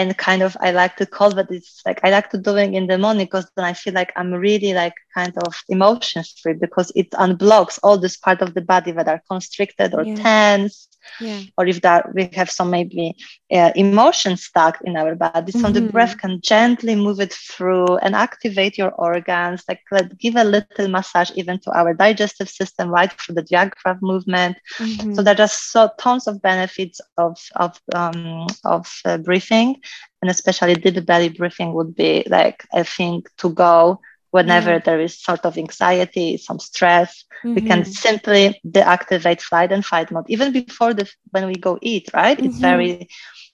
[0.00, 2.86] and kind of I like to call but it's like I like to doing in
[2.86, 6.92] the morning because then I feel like I'm really like kind of emotions free because
[6.94, 10.16] it unblocks all this part of the body that are constricted or yeah.
[10.16, 10.88] tense
[11.20, 11.40] yeah.
[11.56, 13.14] or if that we have some maybe
[13.52, 15.72] uh, emotion stuck in our body so mm-hmm.
[15.72, 20.44] the breath can gently move it through and activate your organs like let give a
[20.44, 25.14] little massage even to our digestive system right through the diaphragm movement mm-hmm.
[25.14, 29.76] so there are just so tons of benefits of of um, of uh, breathing
[30.22, 34.84] and especially deep belly breathing would be like a thing to go whenever mm.
[34.84, 37.54] there is sort of anxiety, some stress, mm-hmm.
[37.54, 37.90] we can mm-hmm.
[37.90, 42.10] simply deactivate flight and fight mode even before the when we go eat.
[42.14, 42.36] Right?
[42.36, 42.46] Mm-hmm.
[42.46, 43.08] It's very.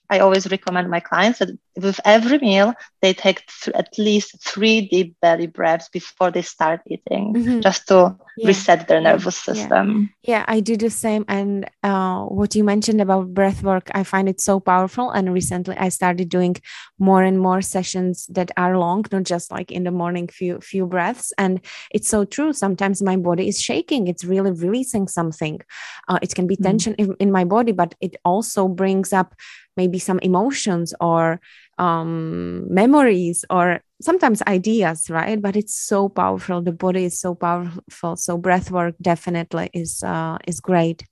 [0.09, 4.81] I always recommend my clients that with every meal they take th- at least three
[4.81, 7.59] deep belly breaths before they start eating, mm-hmm.
[7.61, 8.47] just to yeah.
[8.47, 10.09] reset their nervous system.
[10.23, 10.39] Yeah.
[10.39, 10.45] yeah.
[10.47, 11.25] I do the same.
[11.27, 15.11] And uh, what you mentioned about breath work, I find it so powerful.
[15.11, 16.55] And recently I started doing
[16.97, 20.85] more and more sessions that are long, not just like in the morning, few few
[20.85, 21.33] breaths.
[21.37, 22.53] And it's so true.
[22.53, 24.07] Sometimes my body is shaking.
[24.07, 25.61] It's really releasing something.
[26.07, 26.63] Uh, it can be mm.
[26.63, 27.11] tension mm-hmm.
[27.11, 29.35] in, in my body, but it also brings up
[29.77, 31.39] maybe some emotions or
[31.77, 35.41] um, memories or sometimes ideas, right?
[35.41, 36.61] But it's so powerful.
[36.61, 38.15] The body is so powerful.
[38.15, 41.05] So breath work definitely is uh, is great,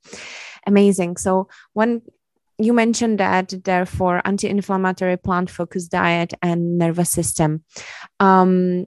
[0.65, 1.17] amazing.
[1.17, 2.01] So when
[2.58, 7.63] you mentioned that therefore anti-inflammatory plant-focused diet and nervous system.
[8.21, 8.86] Um,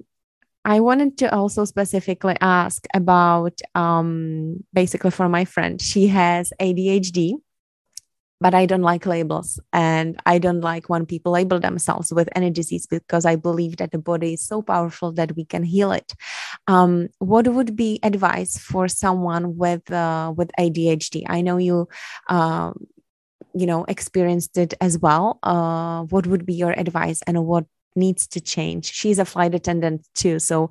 [0.64, 5.80] I wanted to also specifically ask about um, basically for my friend.
[5.80, 7.34] She has ADHD
[8.40, 12.51] but I don't like labels and I don't like when people label themselves with any
[12.51, 16.14] disease because I believe that the body is so powerful that we can heal it.
[16.66, 21.24] Um, what would be advice for someone with uh, with ADHD?
[21.29, 21.88] I know you.
[22.29, 22.72] Uh,
[23.55, 27.64] you know experienced it as well uh, what would be your advice and what
[27.98, 28.92] needs to change.
[28.92, 30.70] She's a flight attendant too so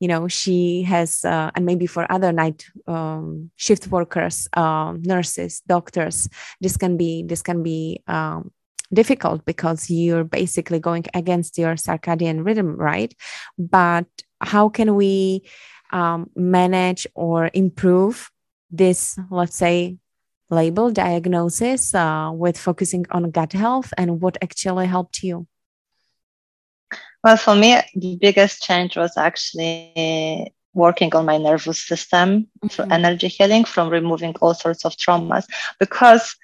[0.00, 5.62] you know she has uh, and maybe for other night um, shift workers uh, nurses
[5.68, 6.28] doctors
[6.60, 8.50] this can be this can be um,
[8.92, 13.14] difficult because you're basically going against your circadian rhythm right?
[13.58, 14.06] But
[14.40, 15.44] how can we
[15.92, 18.30] um, manage or improve
[18.70, 19.96] this let's say
[20.48, 25.46] label diagnosis uh, with focusing on gut health and what actually helped you
[27.22, 32.68] well, for me, the biggest change was actually working on my nervous system mm-hmm.
[32.68, 35.46] through energy healing from removing all sorts of traumas
[35.78, 36.36] because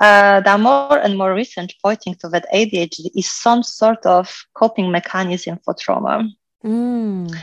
[0.00, 4.34] uh, there are more and more research pointing to that ADHD is some sort of
[4.54, 6.28] coping mechanism for trauma.
[6.64, 7.34] Mm.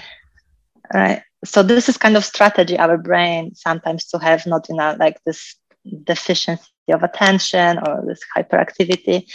[0.94, 1.24] Right.
[1.46, 5.20] So this is kind of strategy our brain sometimes to have not in a like
[5.26, 5.56] this
[6.04, 9.32] deficiency of attention or this hyperactivity.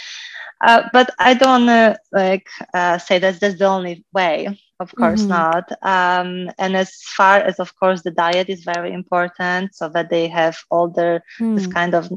[0.63, 4.59] Uh, but I don't uh, like uh, say that that's the only way.
[4.79, 5.29] Of course mm-hmm.
[5.29, 5.71] not.
[5.81, 10.27] Um, and as far as, of course, the diet is very important, so that they
[10.27, 11.55] have all their mm.
[11.55, 12.11] this kind of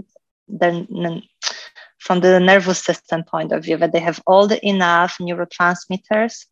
[0.46, 0.85] their
[1.98, 6.46] from the nervous system point of view, that they have all the enough neurotransmitters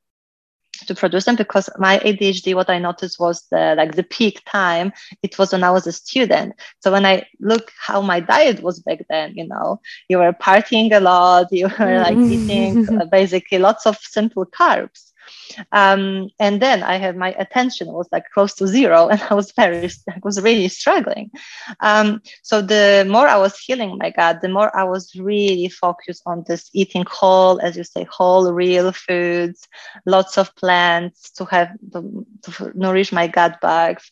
[0.88, 4.92] to produce them because my ADHD, what I noticed was the like the peak time.
[5.22, 6.55] It was when I was a student.
[6.81, 10.92] So when I look how my diet was back then, you know, you were partying
[10.92, 12.51] a lot, you were like mm-hmm.
[12.51, 15.08] eating uh, basically lots of simple carbs
[15.73, 19.53] um, and then I had my attention was like close to zero, and I was
[19.53, 21.31] very, I was really struggling.
[21.81, 26.23] Um, so the more I was healing my gut, the more I was really focused
[26.27, 29.67] on this eating whole, as you say, whole, real foods,
[30.07, 34.11] lots of plants to have to nourish my gut bags,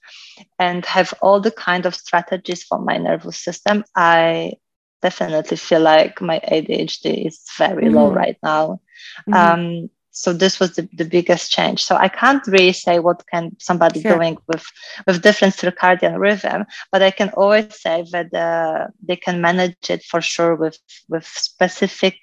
[0.59, 3.85] and have all the kind of strategies for my nervous system.
[3.95, 4.55] I
[5.03, 7.95] definitely feel like my ADHD is very mm.
[7.95, 8.81] low right now.
[9.29, 9.35] Mm-hmm.
[9.35, 11.85] Um, so this was the, the biggest change.
[11.85, 14.15] So i can't really say what can somebody sure.
[14.15, 14.65] doing with
[15.07, 20.03] with different circadian rhythm but i can always say that uh, they can manage it
[20.11, 22.17] for sure with with specific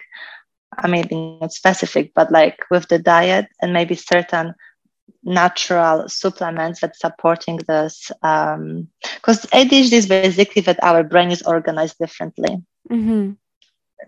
[0.84, 1.06] i mean
[1.42, 4.56] not specific but like with the diet and maybe certain
[5.24, 11.98] natural supplements that supporting this because um, adhd is basically that our brain is organized
[11.98, 12.54] differently.
[12.90, 13.32] Mm-hmm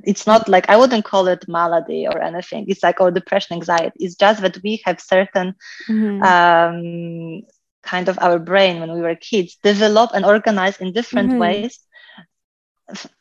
[0.04, 2.66] it's not like I wouldn't call it malady or anything.
[2.68, 3.98] It's like or depression, anxiety.
[4.00, 5.56] It's just that we have certain
[5.88, 6.24] mm-hmm.
[6.24, 7.44] um,
[7.84, 11.40] kind of our brain when we were kids develop and organize in different mm-hmm.
[11.40, 11.80] ways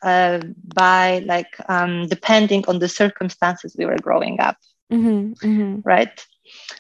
[0.03, 0.41] uh,
[0.75, 4.57] by like um, depending on the circumstances we were growing up,
[4.93, 5.33] mm-hmm.
[5.33, 5.81] mm-hmm.
[5.85, 6.27] right?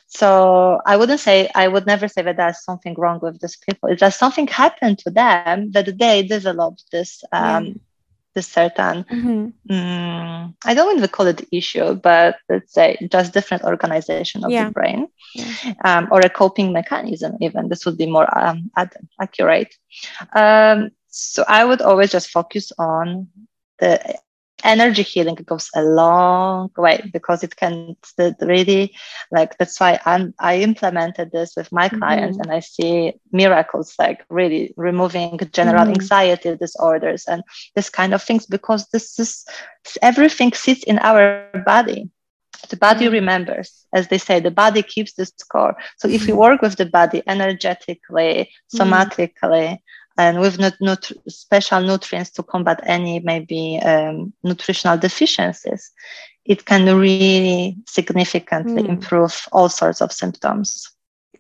[0.07, 3.89] So I wouldn't say I would never say that there's something wrong with these people.
[3.89, 7.23] It's just something happened to them that they developed this.
[7.33, 7.73] Um, yeah
[8.35, 9.73] the certain mm-hmm.
[9.73, 14.51] um, i don't want to call it issue but let's say just different organization of
[14.51, 14.67] yeah.
[14.67, 15.75] the brain yeah.
[15.85, 19.75] um, or a coping mechanism even this would be more um, ad- accurate
[20.35, 23.29] um, so i would always just focus on
[23.79, 24.19] the
[24.65, 27.97] energy healing goes a long way because it can
[28.41, 28.95] really
[29.31, 31.99] like that's why I'm, i implemented this with my mm-hmm.
[31.99, 36.01] clients and i see miracles like really removing general mm-hmm.
[36.01, 37.43] anxiety disorders and
[37.77, 39.45] this kind of things because this is
[40.03, 42.11] everything sits in our body
[42.71, 43.15] the body mm-hmm.
[43.15, 46.41] remembers as they say the body keeps the score so if you mm-hmm.
[46.41, 48.81] work with the body energetically mm-hmm.
[48.81, 49.79] somatically
[50.17, 55.91] and with nut- nut- special nutrients to combat any maybe um, nutritional deficiencies,
[56.45, 58.89] it can really significantly mm.
[58.89, 60.91] improve all sorts of symptoms.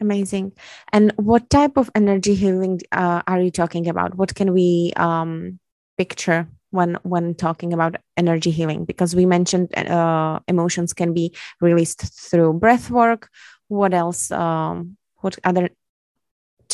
[0.00, 0.52] Amazing.
[0.92, 4.16] And what type of energy healing uh, are you talking about?
[4.16, 5.60] What can we um,
[5.96, 8.84] picture when when talking about energy healing?
[8.84, 13.28] Because we mentioned uh, emotions can be released through breath work.
[13.68, 14.30] What else?
[14.32, 15.70] Um, what other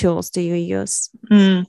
[0.01, 1.11] tools do you use?
[1.31, 1.67] Mm.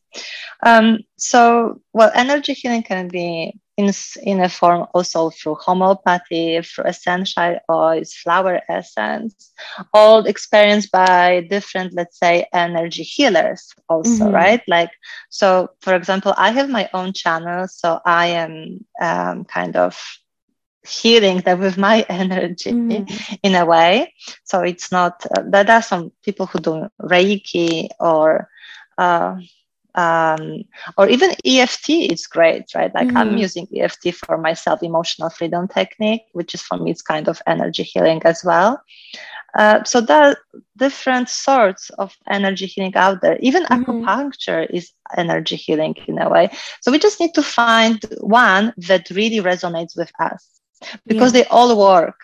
[0.63, 3.91] Um, so, well, energy healing can be in,
[4.23, 9.51] in a form also through homeopathy, through essential oils, flower essence,
[9.93, 14.36] all experienced by different, let's say, energy healers also, mm-hmm.
[14.36, 14.61] right?
[14.67, 14.91] Like,
[15.29, 19.97] so for example, I have my own channel, so I am um, kind of
[20.84, 23.38] healing that with my energy mm.
[23.43, 24.13] in a way.
[24.43, 28.49] So it's not uh, there are some people who do Reiki or
[28.97, 29.38] uh,
[29.95, 30.63] um,
[30.97, 32.93] or even EFT is great, right?
[32.95, 33.17] Like mm.
[33.17, 37.41] I'm using EFT for myself, emotional freedom technique, which is for me, it's kind of
[37.45, 38.82] energy healing as well.
[39.53, 40.38] Uh, so there are
[40.77, 43.38] different sorts of energy healing out there.
[43.41, 43.84] Even mm-hmm.
[43.84, 46.49] acupuncture is energy healing in a way.
[46.79, 50.61] So we just need to find one that really resonates with us
[51.05, 51.43] because yeah.
[51.43, 52.15] they all work.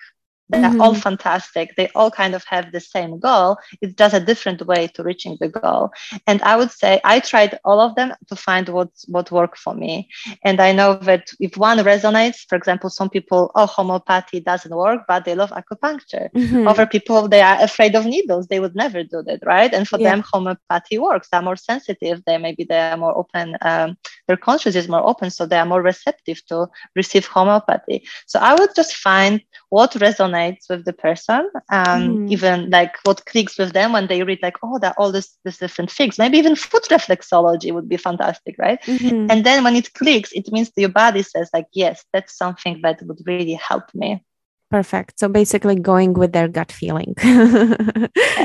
[0.49, 0.81] They're mm-hmm.
[0.81, 1.75] all fantastic.
[1.75, 3.57] They all kind of have the same goal.
[3.81, 5.91] It's just a different way to reaching the goal.
[6.25, 9.73] And i would say i tried all of them to find what what worked for
[9.73, 10.09] me.
[10.43, 15.01] And i know that if one resonates for example some people oh homeopathy doesn't work
[15.07, 16.29] but they love acupuncture.
[16.31, 16.67] Mm-hmm.
[16.67, 18.47] other people they are afraid of needles.
[18.47, 19.73] They would never do that right?
[19.73, 20.11] And for yeah.
[20.11, 21.27] them homeopathy works.
[21.29, 22.23] They're more sensitive.
[22.25, 23.97] They maybe they are more open um,
[24.28, 28.53] their conscious is more open so they are more receptive to receive homeopathy so i
[28.53, 32.32] would just find what resonates with the person um, mm.
[32.32, 35.57] even like what clicks with them when they read like oh that all this this
[35.57, 39.28] different things maybe even foot reflexology would be fantastic right mm-hmm.
[39.30, 43.01] and then when it clicks it means your body says like yes that's something that
[43.03, 44.23] would really help me
[44.70, 45.20] perfect.
[45.20, 47.13] So basically going with their gut feeling.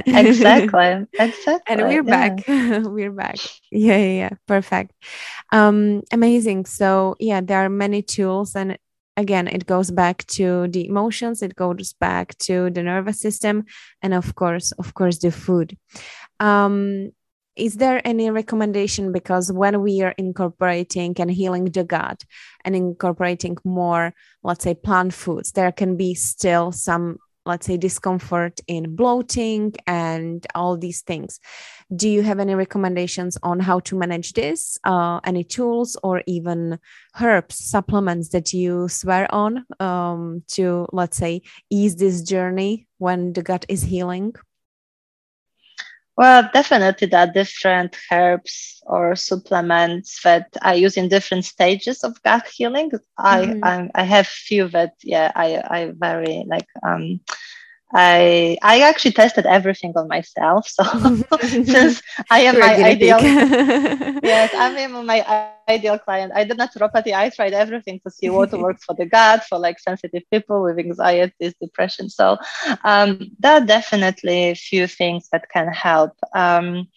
[0.06, 1.06] Exactly.
[1.18, 1.60] Exactly.
[1.68, 2.28] And we're yeah.
[2.28, 3.38] back we're back.
[3.70, 4.30] Yeah, yeah yeah.
[4.46, 4.92] Perfect.
[5.52, 6.66] Um amazing.
[6.66, 8.78] So yeah there are many tools and
[9.16, 11.42] again it goes back to the emotions.
[11.42, 13.64] It goes back to the nervous system
[14.02, 15.76] and of course of course the food.
[16.40, 17.12] Um,
[17.56, 19.12] is there any recommendation?
[19.12, 22.24] Because when we are incorporating and healing the gut
[22.64, 28.60] and incorporating more let's say plant foods there can be still some let's say discomfort
[28.68, 31.40] in bloating and all these things.
[31.94, 34.78] Do you have any recommendations on how to manage this?
[34.84, 36.78] Uh, any tools or even
[37.20, 43.42] herbs supplements that you swear on um, to let's say ease this journey when the
[43.42, 44.34] gut is healing
[46.16, 52.22] well, definitely there are different herbs or supplements that I use in different stages of
[52.22, 52.90] gut healing.
[52.90, 53.04] Mm-hmm.
[53.18, 57.20] I, I, I have few that yeah I I very like um
[57.94, 60.68] I I actually tested everything on myself.
[60.68, 60.82] So
[61.64, 63.18] since I am my ideal
[64.22, 65.22] yes, I am my
[65.68, 66.32] ideal client.
[66.34, 67.12] I did naturopathy.
[67.14, 70.78] I tried everything to see what works for the gut for like sensitive people with
[70.78, 72.08] anxieties, depression.
[72.08, 72.38] So
[72.84, 76.12] um, there are definitely a few things that can help.
[76.34, 76.88] Um,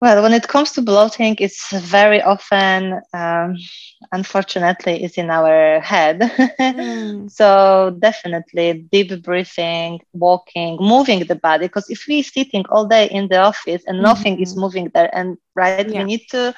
[0.00, 3.56] well, when it comes to bloating, it's very often, um,
[4.12, 6.20] unfortunately, is in our head.
[6.20, 7.30] mm.
[7.30, 11.66] So definitely deep breathing, walking, moving the body.
[11.66, 14.42] Because if we're sitting all day in the office and nothing mm-hmm.
[14.42, 16.00] is moving there, and right, yeah.
[16.00, 16.54] we need to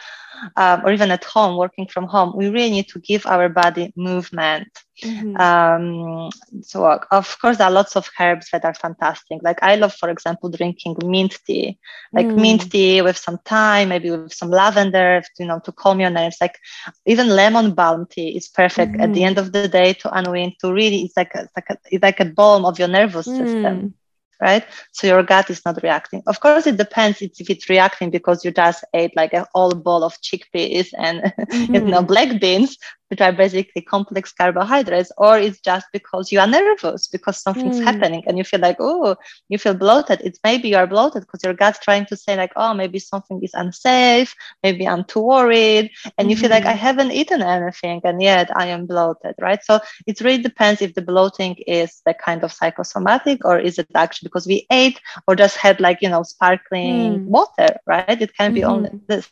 [0.56, 3.92] um, or even at home, working from home, we really need to give our body
[3.96, 4.68] movement.
[5.02, 5.36] Mm-hmm.
[5.36, 6.30] Um,
[6.62, 9.40] so, of course, there are lots of herbs that are fantastic.
[9.42, 11.78] Like, I love, for example, drinking mint tea,
[12.12, 12.40] like mm.
[12.40, 16.36] mint tea with some thyme, maybe with some lavender, you know, to calm your nerves.
[16.40, 16.58] Like,
[17.06, 19.02] even lemon balm tea is perfect mm-hmm.
[19.02, 19.26] at the mm-hmm.
[19.28, 22.02] end of the day to unwind, to really, it's like a, it's like a, it's
[22.02, 23.38] like a balm of your nervous mm.
[23.38, 23.94] system
[24.40, 24.64] right?
[24.92, 26.22] So your gut is not reacting.
[26.26, 29.74] Of course, it depends it's if it's reacting because you just ate like a whole
[29.74, 31.74] bowl of chickpeas and mm-hmm.
[31.74, 32.78] you know black beans
[33.08, 37.84] which are basically complex carbohydrates, or it's just because you are nervous because something's mm.
[37.84, 39.16] happening and you feel like, oh,
[39.48, 40.20] you feel bloated.
[40.22, 43.40] It's maybe you are bloated because your gut's trying to say, like, oh, maybe something
[43.42, 45.90] is unsafe, maybe I'm too worried.
[46.04, 46.30] And mm-hmm.
[46.30, 46.78] you feel like I mm-hmm.
[46.78, 49.62] haven't eaten anything and yet I am bloated, right?
[49.64, 53.88] So it really depends if the bloating is the kind of psychosomatic or is it
[53.94, 57.24] actually because we ate or just had like, you know, sparkling mm.
[57.24, 58.20] water, right?
[58.20, 58.70] It can be mm-hmm.
[58.70, 59.28] only this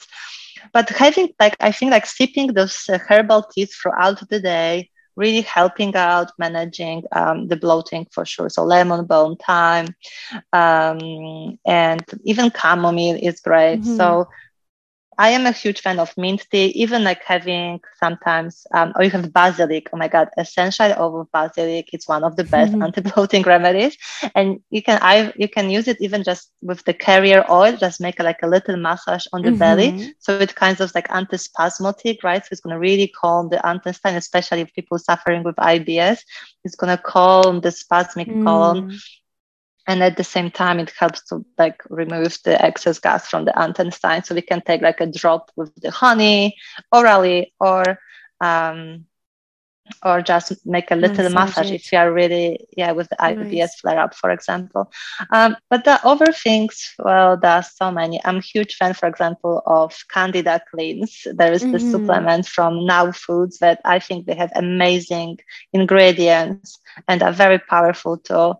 [0.72, 5.40] but having like i think like sipping those uh, herbal teas throughout the day really
[5.40, 9.88] helping out managing um, the bloating for sure so lemon balm thyme
[10.52, 13.96] um, and even chamomile is great mm-hmm.
[13.96, 14.28] so
[15.18, 19.10] I am a huge fan of mint tea, even like having sometimes, um, or you
[19.10, 19.88] have basilic.
[19.92, 21.90] Oh my God, essential oil of basilic.
[21.92, 22.82] It's one of the best mm-hmm.
[22.82, 23.96] anti-bloating remedies.
[24.34, 28.00] And you can, I, you can use it even just with the carrier oil, just
[28.00, 29.58] make a, like a little massage on the mm-hmm.
[29.58, 30.14] belly.
[30.18, 32.42] So it kind of like antispasmodic, right?
[32.42, 36.20] So it's going to really calm the intestine, especially if people suffering with IBS.
[36.64, 38.44] It's going to calm the spasmic mm.
[38.44, 38.98] colon
[39.86, 43.64] and at the same time it helps to like remove the excess gas from the
[43.64, 46.56] intestine so we can take like a drop with the honey
[46.92, 47.98] orally or
[48.40, 49.06] um,
[50.04, 53.80] or just make a little massage, if you are really yeah with the IBS nice.
[53.80, 54.90] flare up for example.
[55.30, 58.20] Um, but the other things well there are so many.
[58.24, 61.26] I'm a huge fan for example of candida cleans.
[61.32, 61.72] There is mm-hmm.
[61.72, 65.38] the supplement from now foods that I think they have amazing
[65.72, 66.78] ingredients
[67.08, 68.54] and are very powerful too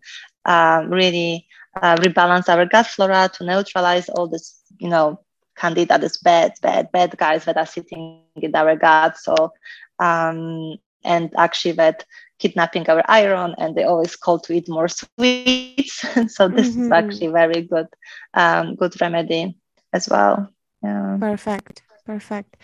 [0.47, 1.47] um, really
[1.82, 5.20] uh, rebalance our gut flora to neutralize all this, you know,
[5.57, 9.16] candida, this bad, bad, bad guys that are sitting in our gut.
[9.18, 9.53] So,
[9.99, 12.05] um, and actually that
[12.38, 15.99] kidnapping our iron and they always call to eat more sweets.
[16.28, 16.82] so this mm-hmm.
[16.84, 17.88] is actually very good,
[18.34, 19.59] um, good remedy
[19.92, 20.49] as well.
[20.82, 21.16] Yeah.
[21.18, 21.82] Perfect.
[22.05, 22.57] Perfect.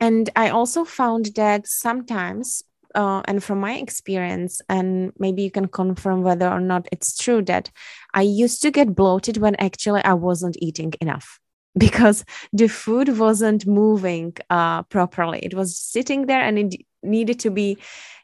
[0.00, 2.62] And I also found that sometimes
[2.94, 7.42] uh, and from my experience, and maybe you can confirm whether or not it's true
[7.42, 7.70] that
[8.12, 11.40] I used to get bloated when actually I wasn't eating enough
[11.78, 15.40] because the food wasn't moving uh, properly.
[15.40, 17.78] It was sitting there and it needed to be,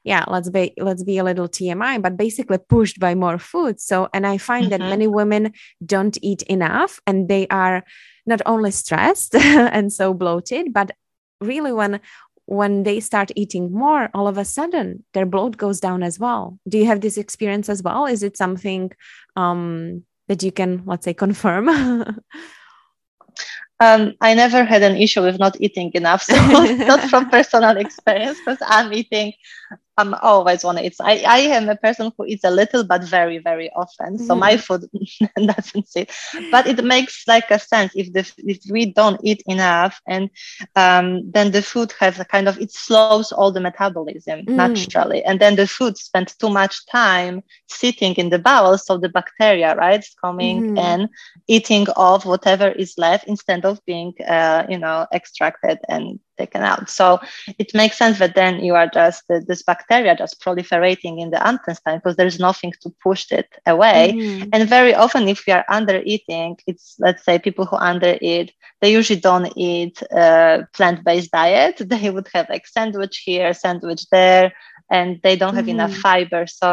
[0.05, 3.81] yeah, let's be let's be a little TMI, but basically pushed by more food.
[3.81, 4.71] So, and I find mm-hmm.
[4.71, 5.53] that many women
[5.85, 7.85] don't eat enough, and they are
[8.25, 10.93] not only stressed and so bloated, but
[11.41, 12.01] really when
[12.51, 16.59] when they start eating more, all of a sudden their bloat goes down as well.
[16.69, 18.07] Do you have this experience as well?
[18.07, 18.91] Is it something
[19.37, 21.69] um, that you can, let's say, confirm?
[23.81, 26.35] um, I never had an issue with not eating enough, so
[26.91, 29.33] not from personal experience because I'm eating
[30.01, 30.97] I'm always want to eat.
[31.01, 34.19] I, I am a person who eats a little, but very, very often.
[34.19, 34.41] So mm-hmm.
[34.41, 34.89] my food
[35.37, 36.11] doesn't sit.
[36.51, 40.31] But it makes like a sense if the if we don't eat enough, and
[40.77, 44.57] um, then the food has a kind of it slows all the metabolism mm.
[44.57, 49.09] naturally, and then the food spends too much time sitting in the bowel, so the
[49.09, 50.79] bacteria right coming mm-hmm.
[50.79, 51.09] and
[51.47, 56.86] eating off whatever is left instead of being uh, you know extracted and taken out.
[57.01, 57.07] So
[57.62, 61.41] it makes sense that then you are just uh, this bacteria just proliferating in the
[61.51, 64.03] intestine because there's nothing to push it away.
[64.14, 64.51] Mm-hmm.
[64.53, 68.49] And very often, if we are under eating, it's let's say people who under eat,
[68.80, 71.76] they usually don't eat a plant-based diet.
[71.91, 74.47] They would have like sandwich here, sandwich there,
[74.97, 75.80] and they don't have mm-hmm.
[75.80, 76.43] enough fiber.
[76.47, 76.70] So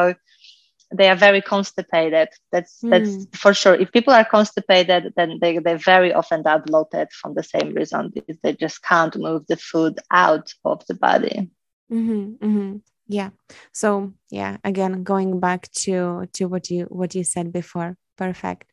[0.94, 2.30] they are very constipated.
[2.52, 2.90] That's mm.
[2.90, 3.76] that's for sure.
[3.76, 8.12] If people are constipated, then they, they very often are bloated from the same reason
[8.14, 11.50] because they just can't move the food out of the body.
[11.92, 12.78] Mm-hmm, mm-hmm.
[13.08, 13.30] yeah
[13.72, 18.70] so yeah again going back to to what you what you said before perfect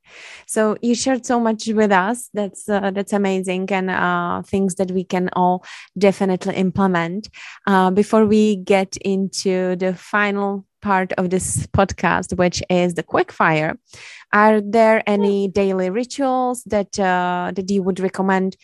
[0.46, 4.90] so you shared so much with us that's uh, that's amazing and uh, things that
[4.90, 5.64] we can all
[5.96, 7.28] definitely implement
[7.68, 13.32] uh, before we get into the final part of this podcast which is the quick
[13.32, 13.72] fire
[14.34, 18.56] are there any daily rituals that uh, that you would recommend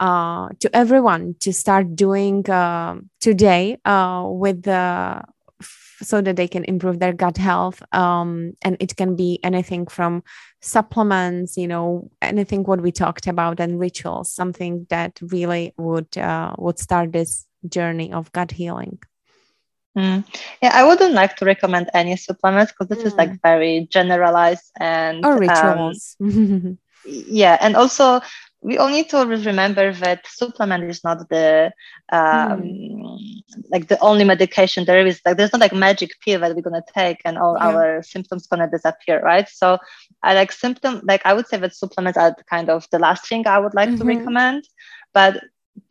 [0.00, 5.22] uh, to everyone to start doing uh, today uh, with the
[6.00, 7.82] so that they can improve their gut health?
[7.92, 10.22] Um, and it can be anything from
[10.60, 16.52] supplements you know anything what we talked about and rituals something that really would uh,
[16.58, 18.98] would start this journey of gut healing
[19.96, 20.24] mm.
[20.62, 23.06] yeah i wouldn't like to recommend any supplements because this mm.
[23.06, 23.40] is like mm.
[23.42, 28.20] very generalized and or um, rituals um, yeah and also
[28.60, 31.72] we all need to remember that supplement is not the
[32.10, 33.42] um, mm.
[33.70, 36.82] like the only medication there is like there's not like magic pill that we're gonna
[36.94, 37.68] take and all yeah.
[37.68, 39.78] our symptoms gonna disappear right so
[40.22, 43.46] i like symptom like i would say that supplements are kind of the last thing
[43.46, 43.98] i would like mm-hmm.
[43.98, 44.64] to recommend
[45.14, 45.44] but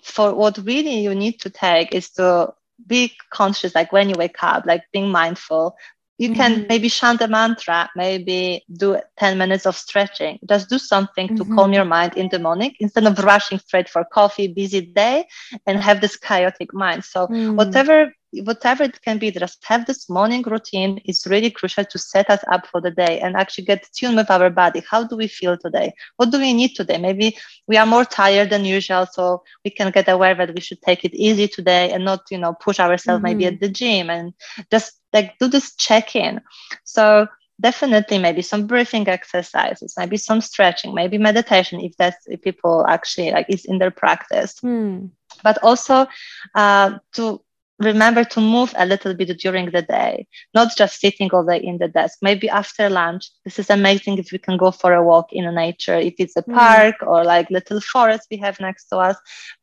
[0.03, 2.53] for what really you need to take is to
[2.85, 5.75] be conscious like when you wake up like being mindful
[6.17, 6.67] you can mm-hmm.
[6.67, 11.49] maybe chant a mantra maybe do 10 minutes of stretching just do something mm-hmm.
[11.49, 15.25] to calm your mind in the morning instead of rushing straight for coffee busy day
[15.65, 17.55] and have this chaotic mind so mm.
[17.55, 18.11] whatever
[18.43, 22.43] whatever it can be, just have this morning routine is really crucial to set us
[22.51, 24.83] up for the day and actually get tuned with our body.
[24.89, 25.93] How do we feel today?
[26.17, 26.97] What do we need today?
[26.97, 30.81] Maybe we are more tired than usual, so we can get aware that we should
[30.81, 33.37] take it easy today and not, you know, push ourselves mm-hmm.
[33.37, 34.33] maybe at the gym and
[34.71, 36.41] just like do this check-in.
[36.83, 37.27] So
[37.59, 43.31] definitely maybe some breathing exercises maybe some stretching maybe meditation if that's if people actually
[43.31, 45.09] like is in their practice mm.
[45.43, 46.05] but also
[46.53, 47.41] uh, to
[47.79, 51.77] remember to move a little bit during the day, not just sitting all day in
[51.77, 52.19] the desk.
[52.21, 55.95] Maybe after lunch, this is amazing if we can go for a walk in nature,
[55.95, 56.53] if it's a mm.
[56.53, 59.17] park or like little forest we have next to us,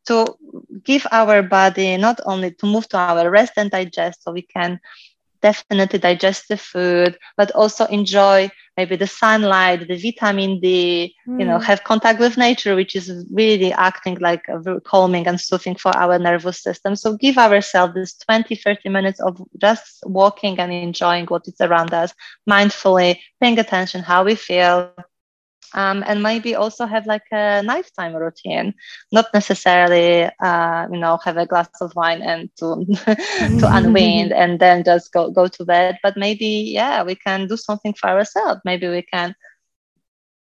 [0.07, 0.27] to
[0.85, 4.79] give our body not only to move to our rest and digest so we can
[5.45, 11.39] definitely digest the food, but also enjoy maybe the sunlight, the vitamin D, mm.
[11.39, 11.65] you know, hmm.
[11.65, 16.19] have contact with nature, which is really acting like a calming and soothing for our
[16.19, 16.97] nervous system.
[16.97, 21.93] So give ourselves this 20, 30 minutes of just walking and enjoying what is around
[21.93, 22.15] us,
[22.49, 24.91] mindfully paying attention how we feel,
[25.75, 28.75] um, and maybe also have like a nighttime routine,
[29.12, 32.85] not necessarily, uh, you know, have a glass of wine and to
[33.59, 35.99] to unwind and then just go go to bed.
[36.03, 38.61] But maybe, yeah, we can do something for ourselves.
[38.64, 39.35] Maybe we can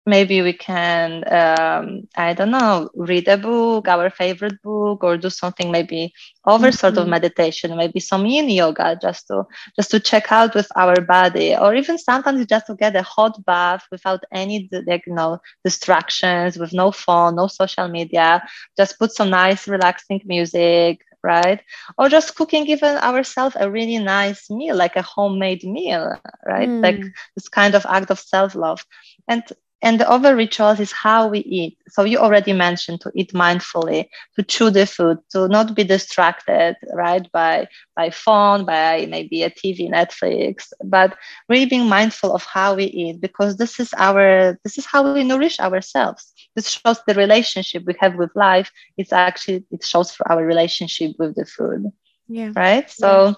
[0.06, 5.30] maybe we can um, i don't know read a book our favorite book or do
[5.30, 6.14] something maybe
[6.46, 6.76] over mm-hmm.
[6.76, 7.12] sort of mm-hmm.
[7.12, 9.44] meditation maybe some yin yoga just to
[9.76, 13.44] just to check out with our body or even sometimes just to get a hot
[13.46, 18.44] bath without any like you know distractions with no phone no social media
[18.78, 21.62] just put some nice relaxing music right
[21.98, 26.84] or just cooking even ourselves a really nice meal like a homemade meal right mm.
[26.84, 27.00] like
[27.36, 28.86] this kind of act of self-love
[29.30, 29.44] and
[29.84, 31.78] and the other rituals is how we eat.
[31.90, 36.76] So you already mentioned to eat mindfully, to chew the food, to not be distracted,
[36.94, 41.16] right, by by phone, by maybe a TV, Netflix, but
[41.50, 45.24] really being mindful of how we eat because this is our this is how we
[45.24, 46.34] nourish ourselves.
[46.56, 48.72] This shows the relationship we have with life.
[48.98, 51.92] It's actually it shows for our relationship with the food.
[52.28, 52.52] Yeah.
[52.56, 52.90] Right.
[52.90, 53.28] So.
[53.28, 53.34] Yeah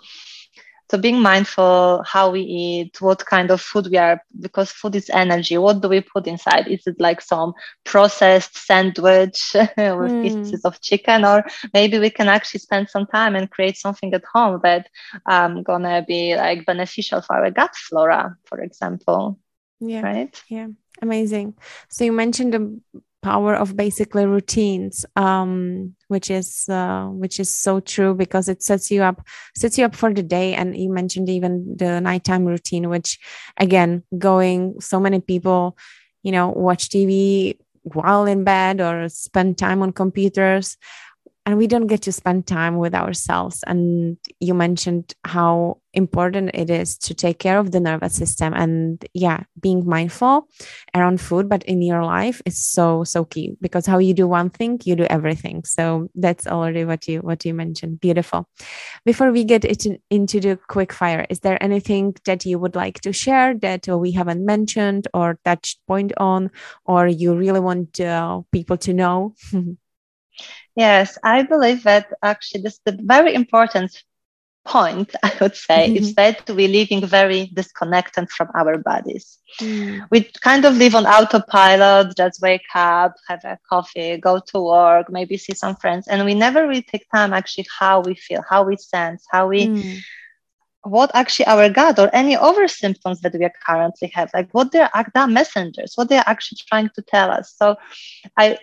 [0.89, 5.09] so being mindful how we eat what kind of food we are because food is
[5.09, 5.57] energy.
[5.57, 6.67] What do we put inside?
[6.67, 10.21] Is it like some processed sandwich with mm.
[10.21, 11.25] pieces of chicken?
[11.25, 14.88] Or maybe we can actually spend some time and create something at home that
[15.25, 19.39] um gonna be like beneficial for our gut flora for example.
[19.79, 20.01] Yeah.
[20.01, 20.43] Right?
[20.49, 20.67] Yeah.
[21.01, 21.55] Amazing.
[21.89, 22.79] So you mentioned the
[23.26, 28.91] power of basically routines um, which is uh, which is so true because it sets
[28.91, 29.26] you up
[29.57, 30.53] sets you up for the day.
[30.53, 33.17] And you mentioned even the nighttime routine which
[33.57, 35.76] again going so many people
[36.21, 37.57] you know watch tv
[37.97, 40.78] while in bed or spend time on computers
[41.45, 43.63] and we don't get to spend time with ourselves.
[43.67, 48.53] And you mentioned how important it is to take care of the nervous system.
[48.53, 50.47] And yeah being mindful
[50.93, 53.55] around food but in your life is so so key.
[53.61, 55.63] Because how you do one thing you do everything.
[55.65, 57.99] So that's already what you what you mentioned.
[57.99, 58.49] Beautiful.
[59.05, 63.01] Before we get into, into the quick fire is there anything that you would like
[63.01, 66.49] to share that we haven't mentioned or touched point on
[66.85, 69.35] or you really want uh, people to know
[70.75, 74.03] Yes, I believe that actually this is a very important
[74.65, 75.97] point, I would say, mm-hmm.
[75.97, 79.38] is that we're living very disconnected from our bodies.
[79.61, 80.07] Mm.
[80.11, 85.07] We kind of live on autopilot, just wake up, have a coffee, go to work,
[85.09, 88.63] maybe see some friends, and we never really take time actually how we feel, how
[88.63, 89.67] we sense, how we.
[89.67, 90.01] Mm
[90.86, 94.89] what actually our gut or any other symptoms that we currently have like what they're
[95.13, 97.53] the messengers what they're actually trying to tell us.
[97.57, 97.75] So
[98.38, 98.57] i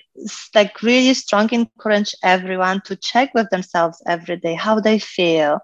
[0.54, 5.60] like really strongly encourage everyone to check with themselves every day how they feel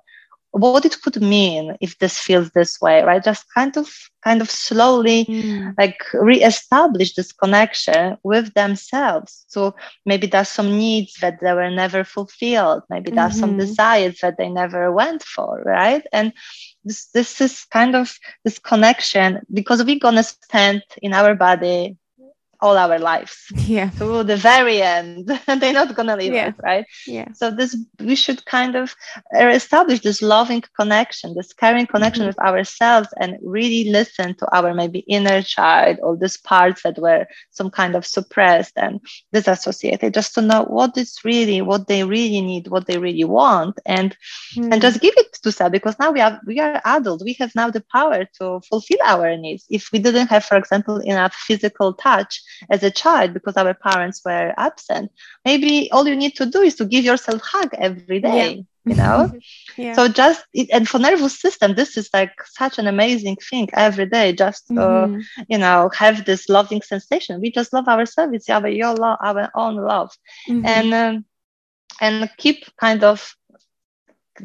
[0.53, 3.89] what it could mean if this feels this way right just kind of
[4.25, 5.75] kind of slowly mm.
[5.79, 9.75] like reestablish this connection with themselves so
[10.07, 13.41] maybe there's some needs that they were never fulfilled maybe there's mm-hmm.
[13.41, 16.33] some desires that they never went for right and
[16.85, 21.97] this this is kind of this connection because we're gonna spend in our body
[22.61, 23.37] all our lives.
[23.69, 23.91] Yeah.
[23.99, 25.31] To the very end.
[25.47, 26.49] And they're not gonna leave yeah.
[26.49, 26.87] it right?
[27.07, 27.33] Yeah.
[27.35, 28.95] So this we should kind of
[29.35, 32.29] establish this loving connection this caring connection mm-hmm.
[32.29, 37.27] with ourselves and really listen to our maybe inner child or these parts that were
[37.51, 39.01] some kind of suppressed and
[39.35, 43.79] disassociated just to know what is really what they really need what they really want
[43.85, 44.17] and
[44.57, 44.73] mm-hmm.
[44.73, 47.25] and just give it to self because now we are we are adults.
[47.25, 49.67] We have now the power to fulfill our needs.
[49.69, 54.23] If we didn't have for example enough physical touch as a child because our parents
[54.25, 55.11] were absent
[55.45, 58.63] maybe all you need to do is to give yourself hug every day yeah.
[58.91, 59.33] you know
[59.77, 59.93] yeah.
[59.95, 64.33] so just and for nervous system this is like such an amazing thing every day
[64.33, 65.43] just to mm-hmm.
[65.49, 69.51] you know have this loving sensation we just love ourselves it's our your love our
[69.55, 70.11] own love
[70.49, 70.65] mm-hmm.
[70.67, 71.25] and um,
[72.01, 73.35] and keep kind of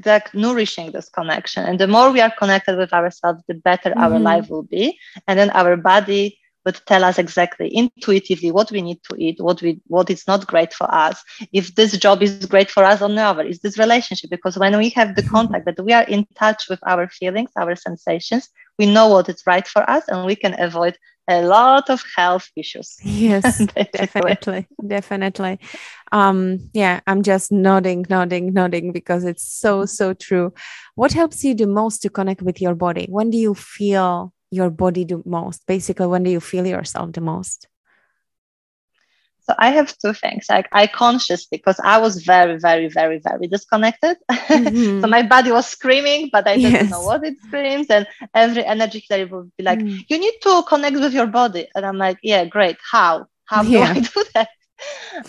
[0.05, 4.01] like nourishing this connection and the more we are connected with ourselves the better mm-hmm.
[4.03, 4.97] our life will be
[5.27, 9.61] and then our body would tell us exactly intuitively what we need to eat, what
[9.61, 13.09] we what is not great for us, if this job is great for us or
[13.09, 14.29] no, is this relationship.
[14.29, 15.35] Because when we have the mm-hmm.
[15.35, 18.49] contact that we are in touch with our feelings, our sensations,
[18.79, 20.97] we know what is right for us and we can avoid
[21.27, 22.97] a lot of health issues.
[23.03, 24.67] Yes, definitely.
[24.85, 25.59] Definitely.
[26.11, 30.53] Um, yeah, I'm just nodding, nodding, nodding because it's so, so true.
[30.95, 33.07] What helps you the most to connect with your body?
[33.09, 35.65] When do you feel your body the most?
[35.65, 37.67] Basically, when do you feel yourself the most?
[39.45, 40.45] So I have two things.
[40.49, 44.17] Like I consciously, because I was very, very, very, very disconnected.
[44.53, 45.01] Mm-hmm.
[45.01, 46.91] so my body was screaming, but I didn't yes.
[46.91, 47.87] know what it screams.
[47.89, 49.99] And every energy that would be like, mm.
[50.07, 51.67] you need to connect with your body.
[51.73, 52.77] And I'm like, yeah, great.
[52.91, 53.25] How?
[53.45, 53.93] How yeah.
[53.93, 54.49] do I do that?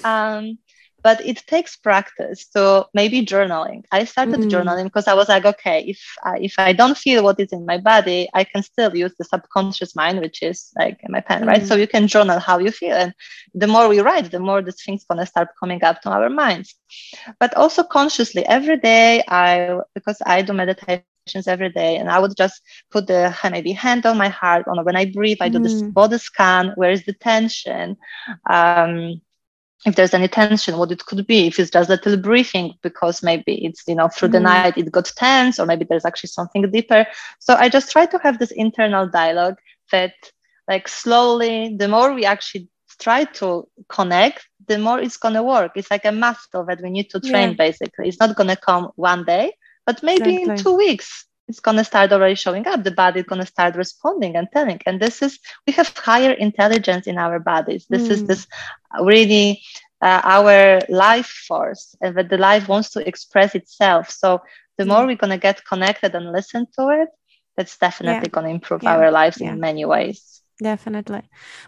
[0.05, 0.59] Um,
[1.05, 4.51] but it takes practice so maybe journaling i started mm.
[4.51, 7.65] journaling because i was like okay if I, if i don't feel what is in
[7.67, 11.47] my body i can still use the subconscious mind which is like my pen mm.
[11.47, 13.15] right so you can journal how you feel and
[13.55, 16.75] the more we write the more these things to start coming up to our minds
[17.39, 22.37] but also consciously every day i because i do meditations every day and i would
[22.37, 25.65] just put the maybe hand on my heart on when i breathe i do mm.
[25.65, 27.97] this body scan where is the tension
[28.49, 29.21] um,
[29.87, 33.22] if there's any tension, what it could be, if it's just a little breathing, because
[33.22, 34.45] maybe it's, you know, through the mm.
[34.45, 37.07] night it got tense, or maybe there's actually something deeper.
[37.39, 39.59] So I just try to have this internal dialogue
[39.93, 40.14] that,
[40.68, 42.68] like, slowly, the more we actually
[42.99, 45.72] try to connect, the more it's going to work.
[45.76, 47.57] It's like a muscle that we need to train, yeah.
[47.57, 48.09] basically.
[48.09, 49.53] It's not going to come one day,
[49.85, 50.53] but maybe exactly.
[50.53, 53.47] in two weeks it's going to start already showing up the body is going to
[53.47, 58.09] start responding and telling and this is we have higher intelligence in our bodies this
[58.09, 58.11] mm.
[58.11, 58.26] is hmm.
[58.26, 58.47] this
[59.01, 59.62] really
[60.03, 64.40] uh, our life force and that the life wants to express itself so
[64.78, 65.09] the more hmm.
[65.09, 67.09] we're going to get connected and listen to it
[67.57, 68.28] that's definitely yeah.
[68.28, 68.97] going to improve yeah.
[68.97, 69.53] our lives yeah.
[69.53, 71.22] in many ways definitely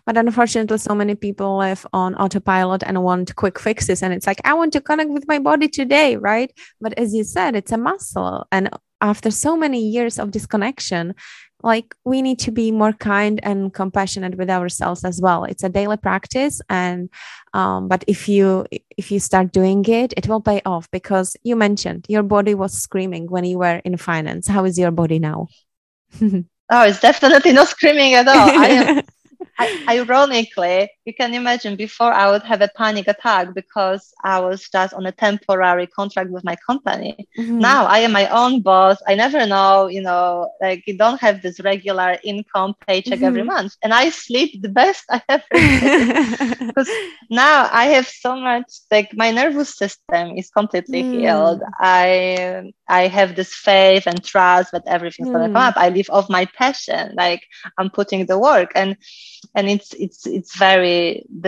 [0.05, 4.41] but unfortunately so many people live on autopilot and want quick fixes and it's like
[4.45, 7.77] i want to connect with my body today right but as you said it's a
[7.77, 8.71] muscle and
[9.01, 11.15] after so many years of disconnection
[11.63, 15.45] like we need to be more kind and compassionate with ourselves as well.
[15.45, 17.09] It's a daily practice and
[17.55, 18.67] um, but if you
[18.97, 22.73] if you start doing it it will pay off because you mentioned your body was
[22.73, 24.47] screaming when you were in finance.
[24.47, 25.49] How is your body now?
[26.69, 28.51] Oh it's definitely not screaming at all.
[28.51, 29.03] I am
[29.59, 34.69] I, ironically, you can imagine before I would have a panic attack because I was
[34.69, 37.29] just on a temporary contract with my company.
[37.39, 37.61] Mm-hmm.
[37.61, 38.99] Now I am my own boss.
[39.07, 43.25] I never know, you know, like you don't have this regular income paycheck mm-hmm.
[43.25, 43.77] every month.
[43.85, 46.91] And I sleep the best I ever because
[47.31, 51.13] now I have so much like my nervous system is completely mm.
[51.13, 51.63] healed.
[51.79, 55.35] I I have this faith and trust that everything's mm.
[55.35, 55.77] gonna come up.
[55.77, 57.43] I live off my passion, like
[57.79, 58.97] I'm putting the work and
[59.55, 60.96] and it's it's it's very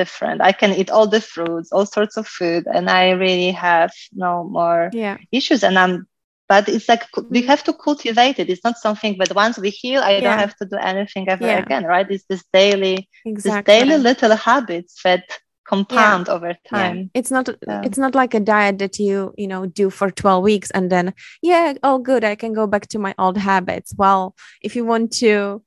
[0.00, 3.92] different i can eat all the fruits all sorts of food and i really have
[4.12, 5.16] no more yeah.
[5.32, 6.06] issues and i'm
[6.48, 7.48] but it's like we mm-hmm.
[7.48, 10.20] have to cultivate it it's not something but once we heal i yeah.
[10.20, 11.58] don't have to do anything ever yeah.
[11.58, 13.74] again right it's this daily exactly.
[13.74, 15.24] this daily little habits that
[15.68, 16.34] compound yeah.
[16.34, 17.04] over time yeah.
[17.14, 17.82] it's not yeah.
[17.84, 21.12] it's not like a diet that you you know do for 12 weeks and then
[21.42, 25.12] yeah all good i can go back to my old habits well if you want
[25.12, 25.62] to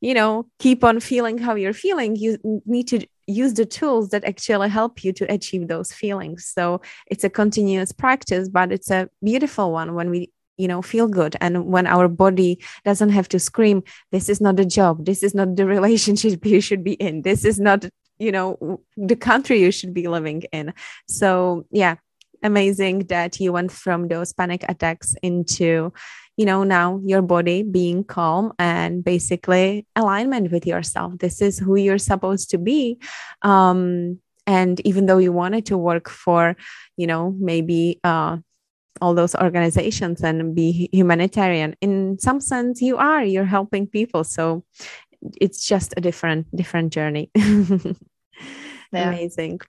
[0.00, 4.24] you know keep on feeling how you're feeling you need to use the tools that
[4.24, 6.46] actually help you to achieve those feelings.
[6.46, 11.06] So it's a continuous practice but it's a beautiful one when we you know feel
[11.06, 15.04] good and when our body doesn't have to scream this is not a job.
[15.04, 17.22] This is not the relationship you should be in.
[17.22, 17.84] This is not
[18.18, 20.72] you know the country you should be living in.
[21.08, 21.96] So yeah
[22.42, 25.92] amazing that you went from those panic attacks into
[26.36, 31.18] you know now your body being calm and basically alignment with yourself.
[31.18, 32.98] This is who you're supposed to be.
[33.42, 36.56] Um and even though you wanted to work for
[36.96, 38.36] you know maybe uh
[39.02, 44.24] all those organizations and be humanitarian in some sense you are you're helping people.
[44.24, 44.64] So
[45.40, 47.30] it's just a different different journey.
[48.92, 49.08] Yeah.
[49.08, 49.60] amazing.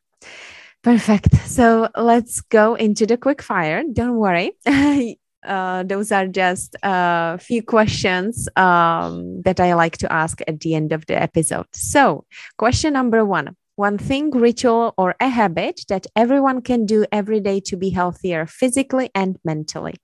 [0.83, 1.35] Perfect.
[1.47, 3.83] So let's go into the quick fire.
[3.91, 4.51] Don't worry
[5.45, 10.75] uh, those are just a few questions um, that I like to ask at the
[10.75, 11.67] end of the episode.
[11.73, 12.25] So,
[12.57, 17.59] question number one one thing, ritual, or a habit that everyone can do every day
[17.59, 19.95] to be healthier physically and mentally?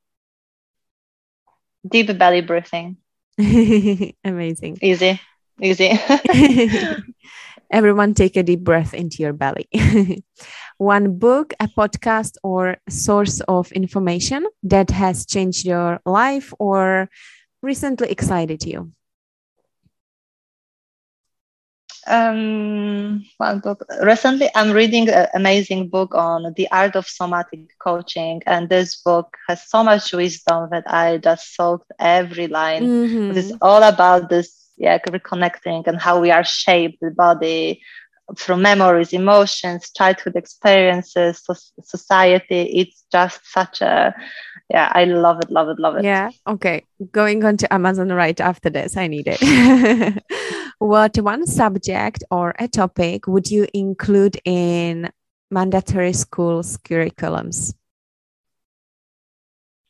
[1.88, 2.97] Deep belly breathing.
[4.23, 4.77] Amazing.
[4.81, 5.19] Easy
[5.61, 5.91] easy.
[7.72, 9.68] Everyone take a deep breath into your belly.
[10.78, 17.09] One book, a podcast, or source of information that has changed your life or
[17.61, 18.91] recently excited you.
[22.05, 23.86] Um, one book.
[24.01, 29.38] Recently, I'm reading an amazing book on the art of somatic coaching, and this book
[29.47, 32.84] has so much wisdom that I just soaked every line.
[32.84, 33.38] Mm-hmm.
[33.38, 37.81] It's all about this yeah reconnecting and how we are shaped the body
[38.38, 41.45] through memories emotions childhood experiences
[41.81, 42.61] society.
[42.79, 44.13] It's just such a
[44.69, 46.05] yeah i love it love it love it.
[46.05, 46.84] Yeah okay.
[47.11, 50.23] Going on to amazon right after this i need it.
[50.79, 55.11] What one subject or a topic would you include in
[55.49, 57.73] mandatory schools curriculums?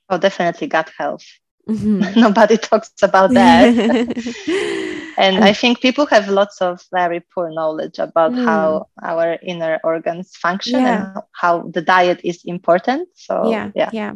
[0.09, 1.25] Oh definitely gut health.
[1.67, 2.19] Mm-hmm.
[2.25, 4.77] Nobody talks about that.
[5.17, 8.45] and I think people have lots of very poor knowledge about mm.
[8.45, 11.13] how our inner organs function yeah.
[11.13, 13.09] and how the diet is important.
[13.15, 13.89] So, yeah, yeah.
[13.93, 14.13] Yeah.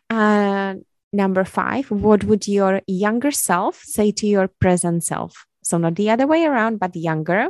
[0.08, 0.76] Uh,
[1.12, 5.44] number five, what would your younger self say to your present self?
[5.62, 7.48] So not the other way around, but younger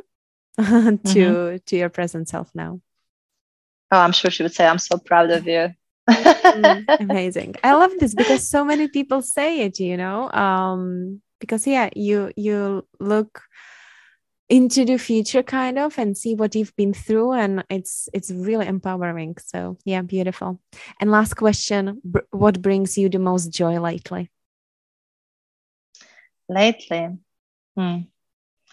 [0.59, 1.57] to mm-hmm.
[1.65, 2.81] to your present self now.
[3.91, 5.73] Oh, I'm sure she would say, "I'm so proud of you."
[6.11, 7.57] mm, amazing.
[7.63, 9.81] I love this because so many people say it.
[9.81, 13.43] You know, um, because yeah, you you look
[14.53, 18.67] into the future kind of and see what you've been through and it's it's really
[18.67, 20.61] empowering so yeah beautiful
[21.01, 24.31] and last question br- what brings you the most joy lately
[26.51, 27.17] lately
[27.79, 27.99] hmm.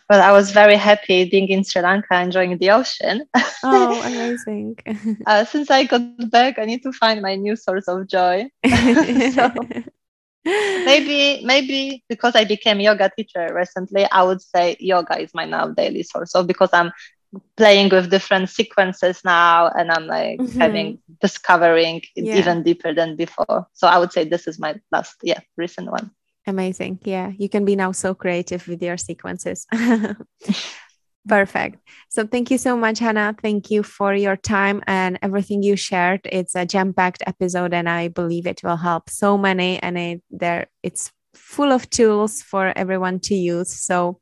[0.10, 3.24] Well i was very happy being in sri lanka enjoying the ocean.
[3.64, 4.78] Oh amazing.
[5.28, 6.02] Uh, since i got
[6.32, 8.50] back i need to find my new source of joy.
[9.36, 9.52] So
[10.46, 15.68] maybe maybe because i became yoga teacher recently i would say yoga is my now
[15.68, 16.34] daily source.
[16.34, 16.92] Of because i'm
[17.58, 20.60] playing with different sequences now and i'm like mm-hmm.
[20.60, 22.38] having discovering yeah.
[22.38, 23.68] even deeper than before.
[23.74, 26.12] So i would say this is my last yeah recent one
[26.50, 29.68] amazing yeah you can be now so creative with your sequences
[31.28, 31.78] Perfect.
[32.10, 33.36] So thank you so much, Hannah.
[33.40, 36.22] Thank you for your time and everything you shared.
[36.24, 39.78] It's a jam-packed episode, and I believe it will help so many.
[39.84, 43.72] And it there it's full of tools for everyone to use.
[43.72, 44.20] So,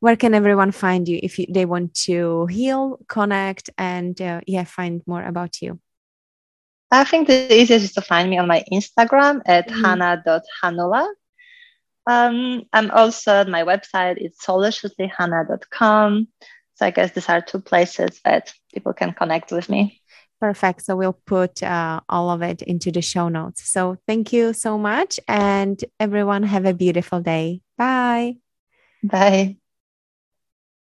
[0.00, 4.64] where can everyone find you if you, they want to heal, connect, and uh, yeah,
[4.64, 5.78] find more about you?
[6.90, 9.84] I think the easiest is to find me on my Instagram at mm-hmm.
[9.84, 11.06] hannah.hanula.
[12.08, 16.28] Um, I'm also at my website, it's solutionlyhannah.com.
[16.74, 20.00] So I guess these are two places that people can connect with me.
[20.40, 20.84] Perfect.
[20.84, 23.68] So we'll put uh, all of it into the show notes.
[23.68, 25.20] So thank you so much.
[25.28, 27.60] And everyone, have a beautiful day.
[27.76, 28.36] Bye.
[29.02, 29.58] Bye.